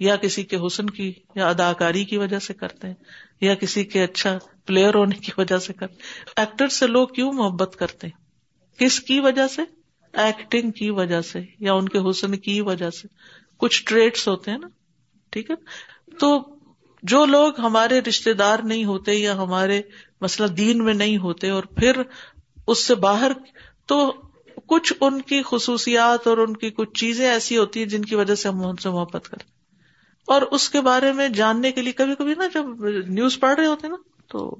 یا 0.00 0.16
کسی 0.16 0.42
کے 0.42 0.56
حسن 0.66 0.90
کی 0.90 1.12
یا 1.34 1.48
اداکاری 1.48 2.04
کی 2.04 2.16
وجہ 2.16 2.38
سے 2.38 2.54
کرتے 2.54 2.86
ہیں، 2.86 2.94
یا 3.40 3.54
کسی 3.54 3.84
کے 3.84 4.02
اچھا 4.04 4.38
پلیئر 4.66 4.94
ہونے 4.94 5.16
کی 5.16 5.32
وجہ 5.38 5.58
سے 5.58 5.72
کرتے 5.72 5.94
ایکٹر 6.36 6.68
سے 6.68 6.86
لوگ 6.86 7.08
کیوں 7.08 7.32
محبت 7.32 7.76
کرتے 7.78 8.06
ہیں؟ 8.06 8.20
کس 8.78 9.00
کی 9.00 9.20
وجہ 9.20 9.46
سے؟ 9.48 9.62
ایکٹنگ 10.14 10.70
کی 10.70 10.90
وجہ 10.90 11.20
سے 11.20 11.40
یا 11.58 11.72
ان 11.72 11.88
کے 11.88 11.98
حسن 12.10 12.36
کی 12.36 12.60
وجہ 12.60 12.90
سے؟ 12.90 13.08
کچھ 13.56 13.84
ٹریٹس 13.84 14.28
ہوتے 14.28 14.50
ہیں 14.50 14.58
نا، 14.58 14.68
ٹھیک 15.32 15.50
ہے؟ 15.50 15.54
تو 16.18 16.36
جو 17.02 17.24
لوگ 17.26 17.60
ہمارے 17.60 18.00
رشتے 18.00 18.32
دار 18.32 18.58
نہیں 18.64 18.84
ہوتے 18.84 19.14
یا 19.14 19.34
ہمارے 19.34 19.80
مسئلہ 20.20 20.46
دین 20.46 20.84
میں 20.84 20.94
نہیں 20.94 21.16
ہوتے 21.18 21.50
اور 21.50 21.62
پھر 21.62 22.02
اس 22.66 22.84
سے 22.86 22.94
باہر، 22.94 23.32
تو 23.86 24.21
کچھ 24.66 24.92
ان 25.00 25.22
کی 25.22 25.42
خصوصیات 25.46 26.26
اور 26.26 26.38
ان 26.38 26.56
کی 26.56 26.70
کچھ 26.70 26.90
چیزیں 26.94 27.28
ایسی 27.28 27.58
ہوتی 27.58 27.80
ہیں 27.80 27.86
جن 27.86 28.04
کی 28.04 28.14
وجہ 28.14 28.34
سے 28.34 28.48
ہم 28.48 28.66
ان 28.66 28.76
سے 28.76 28.90
محبت 28.90 29.28
کرتے 29.28 29.44
اور 30.24 30.42
اس 30.42 30.68
کے 30.68 30.80
بارے 30.80 31.12
میں 31.12 31.28
جاننے 31.28 31.72
کے 31.72 31.82
لیے 31.82 31.92
کبھی 31.92 32.14
کبھی 32.14 32.34
نا 32.34 32.44
جب 32.54 32.64
نیوز 33.08 33.40
پڑھ 33.40 33.54
رہے 33.54 33.66
ہوتے 33.66 33.88
نا، 33.88 33.96
تو 34.28 34.56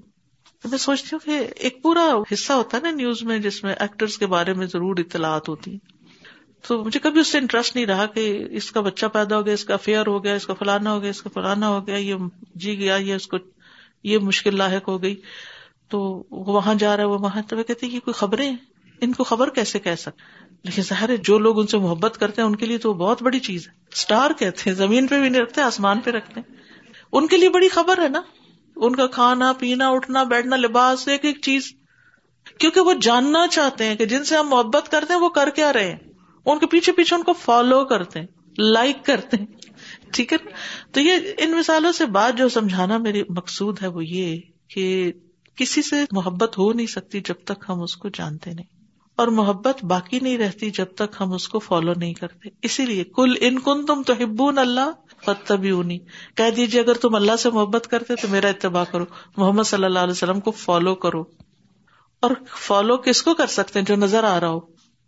میں 0.65 0.79
سوچتی 0.79 1.09
ہوں 1.13 1.19
کہ 1.25 1.47
ایک 1.57 1.83
پورا 1.83 2.15
حصہ 2.33 2.53
ہوتا 2.53 2.77
ہے 2.77 2.83
نا 2.83 2.91
نیوز 2.91 3.23
میں 3.23 3.39
جس 3.39 3.65
میں 3.65 3.75
ایکٹرس 3.81 4.19
کے 4.19 4.27
بارے 4.27 4.55
میں 4.55 4.67
ضرور 4.67 4.97
اطلاعات 4.99 5.49
ہوتی 5.49 5.71
ہیں۔ 5.71 6.03
تو 6.69 6.85
مجھے 6.85 7.01
کبھی 7.01 7.21
اس 7.21 7.27
سے 7.27 7.39
انٹرسٹ 7.39 7.77
نہیں 7.77 7.87
رہا 7.87 8.07
کہ 8.07 8.47
اس 8.51 8.73
کا 8.73 8.81
بچہ 8.81 9.07
پیدا 9.07 9.37
ہو 9.37 9.47
گیا، 9.47 9.55
اس 9.55 9.65
کا 9.65 9.75
افیئر 9.75 10.07
ہو 10.07 10.25
گیا، 10.25 10.35
اس 10.35 10.47
کا 10.47 10.55
فلانا 10.55 10.93
ہو 10.93 11.03
گیا، 11.03 11.11
اس 11.11 11.23
کا 11.23 11.31
فلانا 11.35 11.69
ہو 11.69 11.87
گیا، 11.87 11.97
یہ 11.97 12.15
جی 12.55 12.79
گیا، 12.79 12.97
یہ 12.97 13.15
اس 13.15 13.27
کو، 13.27 13.37
یہ 14.03 14.19
مشکل 14.19 14.59
لاحق 14.59 14.89
ہو 14.89 15.03
گئی۔ 15.03 15.21
تو 15.89 16.23
وہاں 16.31 16.75
جا 16.75 16.97
رہا 16.97 17.05
ہے، 17.05 17.09
وہ 17.09 17.19
وہاں 17.19 17.43
تو 17.43 17.63
کہتے 17.63 17.87
یہ 17.87 18.01
کوئی 18.01 18.15
خبریں 18.15 18.57
ان 19.03 19.13
کو 19.13 19.25
خبر 19.25 19.51
کیسے 19.51 19.79
کہہ 19.79 19.95
سکتے 19.95 20.23
لیکن 20.63 20.83
ظاہر 20.83 21.09
ہے 21.09 21.17
جو 21.17 21.39
لوگ 21.39 21.61
ان 21.61 21.67
سے 21.67 21.79
محبت 21.79 22.17
کرتے 22.21 22.43
ہیں 22.43 22.49
ان 22.49 22.57
کے 22.57 22.67
لیے 22.67 22.79
تو 22.79 22.89
وہ 22.89 22.95
بہت 22.95 23.23
بڑی 23.23 23.39
چیز 23.39 23.69
ہے۔ 23.69 23.73
اسٹار 23.93 24.31
کہتے 24.39 24.63
ہیں، 24.67 24.77
زمین 24.77 25.07
پہ 25.07 25.21
بھی 25.21 25.29
نہیں 25.29 25.43
رکھتے، 25.43 25.61
آسمان 25.61 26.01
پہ 26.01 26.11
رکھتے 26.11 26.41
ہیں۔ 26.41 26.57
ان 27.13 27.27
کے 27.27 27.37
لیے 27.37 27.49
بڑی 27.49 27.69
خبر 27.69 28.03
ہے 28.03 28.09
نا۔ 28.09 28.23
ان 28.77 28.97
کا 28.97 29.07
کھانا، 29.07 29.53
پینا، 29.53 29.89
اٹھنا، 29.89 30.23
بیٹھنا، 30.23 30.57
لباس، 30.57 31.09
ایک 31.09 31.25
ایک 31.25 31.41
چیز۔ 31.43 31.73
کیونکہ 32.59 32.81
وہ 32.81 32.93
جاننا 32.93 33.47
چاہتے 33.49 33.85
ہیں 33.85 33.97
کہ 33.97 34.07
جن 34.07 34.25
سے 34.25 34.37
ہم 34.37 34.49
محبت 34.49 34.91
کرتے 34.91 35.13
ہیں 35.13 35.21
وہ 35.21 35.29
کر 35.29 35.51
کیا 35.51 35.73
رہے 35.73 35.91
ہیں۔ 35.91 35.99
ان 36.47 36.59
کے 36.59 36.67
پیچھے 36.67 36.93
پیچھے 36.93 37.17
ان 37.17 37.23
کو 37.23 37.33
فالو 37.33 37.85
کرتے 37.85 38.21
ہیں 38.21 38.27
لائک 38.59 39.05
کرتے 39.05 39.37
ہیں۔ 39.37 39.47
ٹھیک 40.13 40.33
ہے 40.33 40.39
تو 40.93 41.01
یہ 41.01 41.13
ان 41.39 41.51
مثالوں 41.51 41.93
سے 41.93 42.07
بات 42.07 42.39
جو 42.39 42.49
سمجھانا 42.49 42.99
میری 42.99 43.23
مقصود 43.29 43.83
ہے 43.83 43.87
وہ 43.87 44.05
یہ 44.05 44.41
کہ 44.69 45.13
کسی 45.57 45.83
سے 45.83 46.05
محبت 46.13 46.59
ہو 46.59 46.73
نہیں 46.73 46.87
سکتی 46.87 47.21
جب 47.21 47.35
تک 47.45 47.65
ہم 47.69 47.83
اس 47.83 47.97
کو 47.97 48.09
جانتے 48.09 48.53
نہیں۔ 48.53 48.82
اور 49.17 49.29
محبت 49.29 49.85
باقی 49.85 50.21
نہیں 50.21 50.39
رہتی 50.39 50.71
جب 50.71 50.87
تک 50.95 51.17
ہم 51.21 51.33
اس 51.33 51.49
کو 51.49 51.59
فالو 51.59 51.93
نہیں 51.97 52.15
کرتے۔ 52.15 52.49
اسی 52.63 52.87
لیے 52.87 53.05
کل 53.05 53.35
ان 53.41 53.59
کن 53.59 53.87
تم 53.87 54.03
تو 54.03 54.13
ہبون 54.13 54.59
اللہ 54.59 54.91
فتبی 55.27 55.71
اونی 55.71 55.99
کہہ 56.35 56.51
دیجیے 56.57 56.81
اگر 56.81 56.95
تم 56.95 57.15
اللہ 57.15 57.37
سے 57.37 57.51
محبت 57.51 57.89
کرتے 57.91 58.17
تو 58.17 58.29
میرا 58.29 58.49
اتباع 58.49 58.85
کرو۔ 58.91 59.05
محمد 59.37 59.63
صلی 59.63 59.85
اللہ 59.85 59.99
علیہ 59.99 60.13
وسلم 60.13 60.41
کو 60.41 60.51
فالو 60.51 60.95
کرو۔ 60.95 61.25
اور 62.21 62.31
فالو 62.59 62.97
کس 62.97 63.23
کو 63.23 63.35
کر 63.35 63.47
سکتے 63.47 63.79
ہیں 63.79 63.87
جو 63.87 63.97
نظر 63.97 64.25
آ 64.25 64.41
رہا 64.41 64.49
ہو؟ 64.49 64.61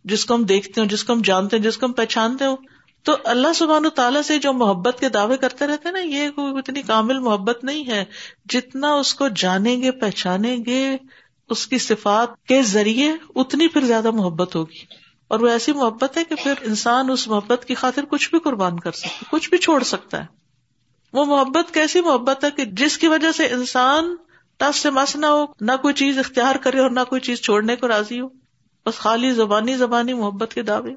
جس 0.05 0.27
کو 0.27 0.35
ہم 0.35 0.45
دیکھتے 0.45 0.81
ہو 0.81 0.87
جس 0.87 1.05
کو 1.05 1.13
ہم 1.13 1.21
جانتے 1.25 1.57
ہیں، 1.57 1.65
جس 1.65 1.79
کو 1.79 1.87
ہم 1.87 1.93
پہچانتے 1.93 2.45
ہو 2.45 2.55
تو 3.03 3.17
اللہ 3.25 3.53
سبحان 3.53 3.85
تعالیٰ 3.95 4.23
سے 4.23 4.39
جو 4.39 4.53
محبت 4.53 5.01
کے 5.01 5.09
دعوے 5.09 5.37
کرتے 5.37 5.67
رہتے 5.67 5.91
نا، 5.91 5.99
یہ 5.99 6.31
کوئی 6.31 6.59
اتنی 6.59 6.83
کامل 6.83 7.19
محبت 7.19 7.65
نہیں 7.65 7.87
ہے۔ 7.87 8.05
جتنا 8.49 8.95
اس 8.95 9.15
کو 9.15 9.29
جانیں 9.29 9.83
گے، 9.83 9.91
پہچانیں 9.91 10.57
گے 10.67 10.97
اس 11.49 11.67
کی 11.67 11.79
صفات 11.79 12.45
کے 12.45 12.63
ذریعے 12.63 13.13
اتنی 13.35 13.69
پھر 13.69 13.81
زیادہ 13.81 14.11
محبت 14.11 14.57
ہوگی۔ 14.57 15.05
اور 15.29 15.41
وہ 15.41 15.49
ایسی 15.49 15.73
محبت 15.73 16.17
ہے 16.17 16.25
کہ 16.25 16.35
پھر 16.35 16.55
انسان 16.63 17.11
اس 17.11 17.29
محبت 17.29 17.65
کی 17.65 17.75
خاطر 17.75 18.05
کچھ 18.05 18.31
بھی 18.31 18.39
قربان 18.39 18.81
کر 18.81 18.93
سکتا 18.93 19.25
کچھ 19.31 19.51
بھی 19.51 19.59
چھوڑ 19.59 19.83
سکتا 19.83 20.21
ہے۔ 20.21 20.27
وہ 21.13 21.25
محبت 21.25 21.75
کیسی 21.75 22.01
محبت 22.01 22.45
ہے 22.45 22.51
کہ 22.51 22.65
جس 22.65 22.99
کی 22.99 23.09
وجہ 23.09 23.33
سے 23.33 23.47
انسان 23.47 24.17
ٹس 24.57 24.77
سے 24.77 24.91
مس 24.91 25.17
نہ 25.17 25.27
ہو، 25.27 25.45
نہ 25.61 25.73
کوئی 25.83 25.95
چیز 25.95 26.19
اختیار 26.19 26.57
کرے 26.57 26.79
اور 26.79 26.91
نہ 26.91 27.01
کوئی 27.09 27.21
چیز 27.21 27.41
چھوڑنے 27.41 27.77
کو 27.77 27.89
راضی 27.89 28.21
ہو۔ 28.21 28.29
بس 28.87 28.95
خالی 28.95 29.31
زبانی 29.31 29.77
زبانی 29.77 30.13
محبت 30.13 30.55
کے 30.55 30.63
دعوے۔ 30.63 30.93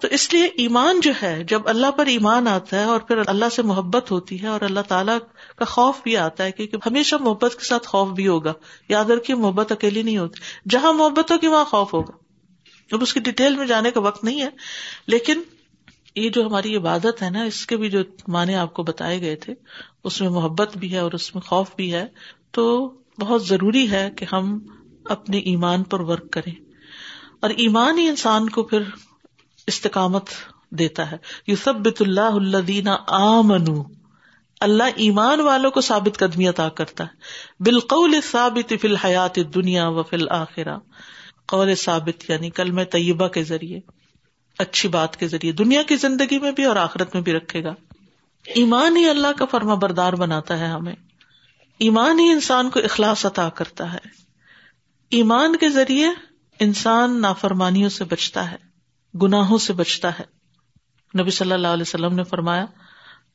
تو 0.00 0.08
اس 0.10 0.34
لیے 0.34 0.44
ایمان 0.44 1.00
جو 1.00 1.12
ہے، 1.22 1.44
جب 1.44 1.68
اللہ 1.68 1.90
پر 1.90 2.06
ایمان 2.06 2.48
آتا 2.48 2.78
ہے 2.78 2.84
اور 2.84 3.00
پھر 3.00 3.16
اللہ 3.26 3.48
سے 3.52 3.62
محبت 3.62 4.10
ہوتی 4.10 4.42
ہے 4.42 4.46
اور 4.46 4.60
اللہ 4.60 4.80
تعالیٰ 4.80 5.18
کا 5.56 5.64
خوف 5.64 6.02
بھی 6.02 6.16
آتا 6.16 6.44
ہے، 6.44 6.52
کیونکہ 6.52 6.76
ہمیشہ 6.86 7.16
محبت 7.20 7.54
کے 7.58 7.64
ساتھ 7.64 7.88
خوف 7.88 8.08
بھی 8.08 8.28
ہوگا۔ 8.28 8.52
یاد 8.88 9.04
رکھیے، 9.04 9.36
محبت 9.36 9.72
اکیلی 9.72 10.02
نہیں 10.02 10.18
ہوتی۔ 10.18 10.40
جہاں 10.70 10.92
محبت 10.92 11.30
ہوگی، 11.30 11.46
وہاں 11.46 11.64
خوف 11.64 11.94
ہوگا۔ 11.94 12.12
اب 12.92 13.02
اس 13.02 13.14
کی 13.14 13.20
ڈیٹیل 13.20 13.56
میں 13.56 13.66
جانے 13.66 13.90
کا 13.90 14.00
وقت 14.00 14.24
نہیں 14.24 14.40
ہے، 14.40 14.48
لیکن 15.06 15.42
یہ 16.14 16.30
جو 16.30 16.46
ہماری 16.46 16.76
عبادت 16.76 17.22
ہے 17.22 17.30
نا، 17.30 17.42
اس 17.42 17.66
کے 17.66 17.76
بھی 17.76 17.90
جو 17.90 17.98
معنی 18.28 18.54
آپ 18.54 18.74
کو 18.74 18.82
بتائے 18.82 19.20
گئے 19.20 19.36
تھے، 19.36 19.54
اس 20.04 20.20
میں 20.20 20.28
محبت 20.28 20.76
بھی 20.76 20.92
ہے 20.92 20.98
اور 20.98 21.12
اس 21.12 21.34
میں 21.34 21.42
خوف 21.42 21.68
بھی 21.76 21.92
ہے۔ 21.92 22.06
تو 22.50 22.94
بہت 23.20 23.46
ضروری 23.46 23.90
ہے 23.90 24.10
کہ 24.16 24.26
ہم 24.32 24.58
اپنے 25.04 25.38
ایمان 25.38 25.82
پر 25.82 26.00
ورک 26.00 26.30
کریں۔ 26.30 26.54
اور 27.40 27.50
ایمان 27.50 27.98
ہی 27.98 28.08
انسان 28.08 28.48
کو 28.48 28.62
پھر 28.62 28.80
استقامت 29.66 30.30
دیتا 30.70 31.10
ہے۔ 31.10 31.16
یو 31.46 31.56
سب 31.56 31.74
بت 31.74 32.02
اللہ 32.02 32.20
اللہ 32.20 32.96
آمنو۔ 33.06 33.82
اللہ 34.60 34.82
ایمان 34.96 35.40
والوں 35.40 35.70
کو 35.70 35.80
ثابت 35.80 36.18
قدمی 36.18 36.48
عطا 36.48 36.68
کرتا 36.68 37.04
ہے۔ 37.04 37.10
بالقول 37.62 38.14
ثابت 38.30 38.72
فی 38.80 38.88
الحیات 38.88 39.36
دنیا 39.36 39.88
و 39.88 40.02
فی 40.02 40.16
الآخرہ 40.16 40.78
قول 41.46 41.74
ثابت 41.74 42.30
یعنی 42.30 42.50
کل 42.50 42.70
میں 42.70 42.84
طیبہ 42.84 43.28
کے 43.28 43.44
ذریعے، 43.44 43.80
اچھی 44.58 44.88
بات 44.88 45.16
کے 45.16 45.28
ذریعے۔ 45.28 45.52
دنیا 45.52 45.82
کی 45.82 45.96
زندگی 45.96 46.38
میں 46.38 46.52
بھی 46.52 46.64
اور 46.64 46.76
آخرت 46.76 47.14
میں 47.14 47.22
بھی 47.22 47.32
رکھے 47.32 47.64
گا۔ 47.64 47.74
ایمان 48.46 48.96
ہی 48.96 49.08
اللہ 49.08 49.32
کا 49.38 49.44
فرما 49.44 49.74
بردار 49.74 50.12
بناتا 50.12 50.58
ہے 50.58 50.66
ہمیں۔ 50.66 50.94
ایمان 51.78 52.18
ہی 52.18 52.30
انسان 52.30 52.70
کو 52.70 52.80
اخلاص 52.80 53.26
عطا 53.26 53.48
کرتا 53.48 53.92
ہے۔ 53.92 53.98
ایمان 55.10 55.56
کے 55.56 55.68
ذریعے 55.68 56.08
انسان 56.60 57.20
نافرمانیوں 57.20 57.88
سے 57.88 58.04
بچتا 58.04 58.50
ہے۔ 58.50 58.65
گناہوں 59.22 59.58
سے 59.58 59.72
بچتا 59.72 60.18
ہے۔ 60.18 60.24
نبی 61.20 61.30
صلی 61.30 61.52
اللہ 61.52 61.68
علیہ 61.68 61.82
وسلم 61.82 62.14
نے 62.14 62.24
فرمایا، 62.24 62.66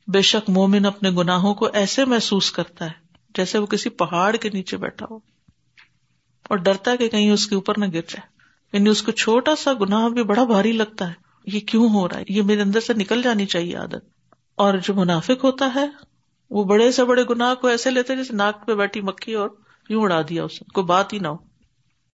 بے 0.06 0.22
شک 0.22 0.50
مومن 0.50 0.86
اپنے 0.86 1.10
گناہوں 1.10 1.54
کو 1.54 1.68
ایسے 1.72 2.04
محسوس 2.04 2.52
کرتا 2.52 2.84
ہے 2.84 2.90
جیسے 3.34 3.58
وہ 3.58 3.66
کسی 3.66 3.90
پہاڑ 3.90 4.36
کے 4.36 4.50
نیچے 4.52 4.76
بیٹھا 4.76 5.06
ہو۔ 5.10 5.16
اور 6.48 6.56
ڈرتا 6.56 6.90
ہے 6.90 6.96
کہ 6.96 7.08
کہیں 7.08 7.30
اس 7.30 7.46
کے 7.46 7.54
اوپر 7.54 7.78
نہ 7.78 7.84
گر 7.84 7.90
جائے۔ 7.90 8.20
یعنی 8.72 8.90
اس 8.90 9.02
کو 9.02 9.12
چھوٹا 9.12 9.56
سا 9.56 9.72
گناہ 9.72 10.08
بھی 10.08 10.22
بڑا 10.24 10.44
بھاری 10.44 10.72
لگتا 10.72 11.08
ہے۔ 11.08 11.12
یہ 11.44 11.60
کیوں 11.60 11.88
ہو 11.88 12.08
رہا 12.08 12.18
ہے؟ 12.18 12.24
یہ 12.28 12.42
میرے 12.42 12.62
اندر 12.62 12.80
سے 12.80 12.94
نکل 12.94 13.22
جانی 13.22 13.46
چاہیے 13.46 13.76
عادت۔ 13.76 14.34
اور 14.54 14.74
جو 14.78 14.94
منافق 14.94 15.44
ہوتا 15.44 15.70
ہے، 15.74 15.86
وہ 16.50 16.64
بڑے 16.64 16.92
سے 16.92 17.04
بڑے 17.04 17.24
گناہ 17.30 17.54
کو 17.54 17.68
ایسے 17.68 17.90
لیتے 17.90 18.16
جیسے 18.16 18.32
ناک 18.32 18.66
پہ 18.66 18.74
بیٹھی 18.74 19.00
مکھی 19.00 19.34
اور 19.34 19.48
یوں 19.88 20.02
اڑا 20.02 20.20
دیا 20.28 20.44
اس 20.44 20.58
کوئی 20.74 20.84
بات 20.84 21.12
ہی 21.12 21.18
نہ 21.18 21.28
ہو۔ 21.28 21.51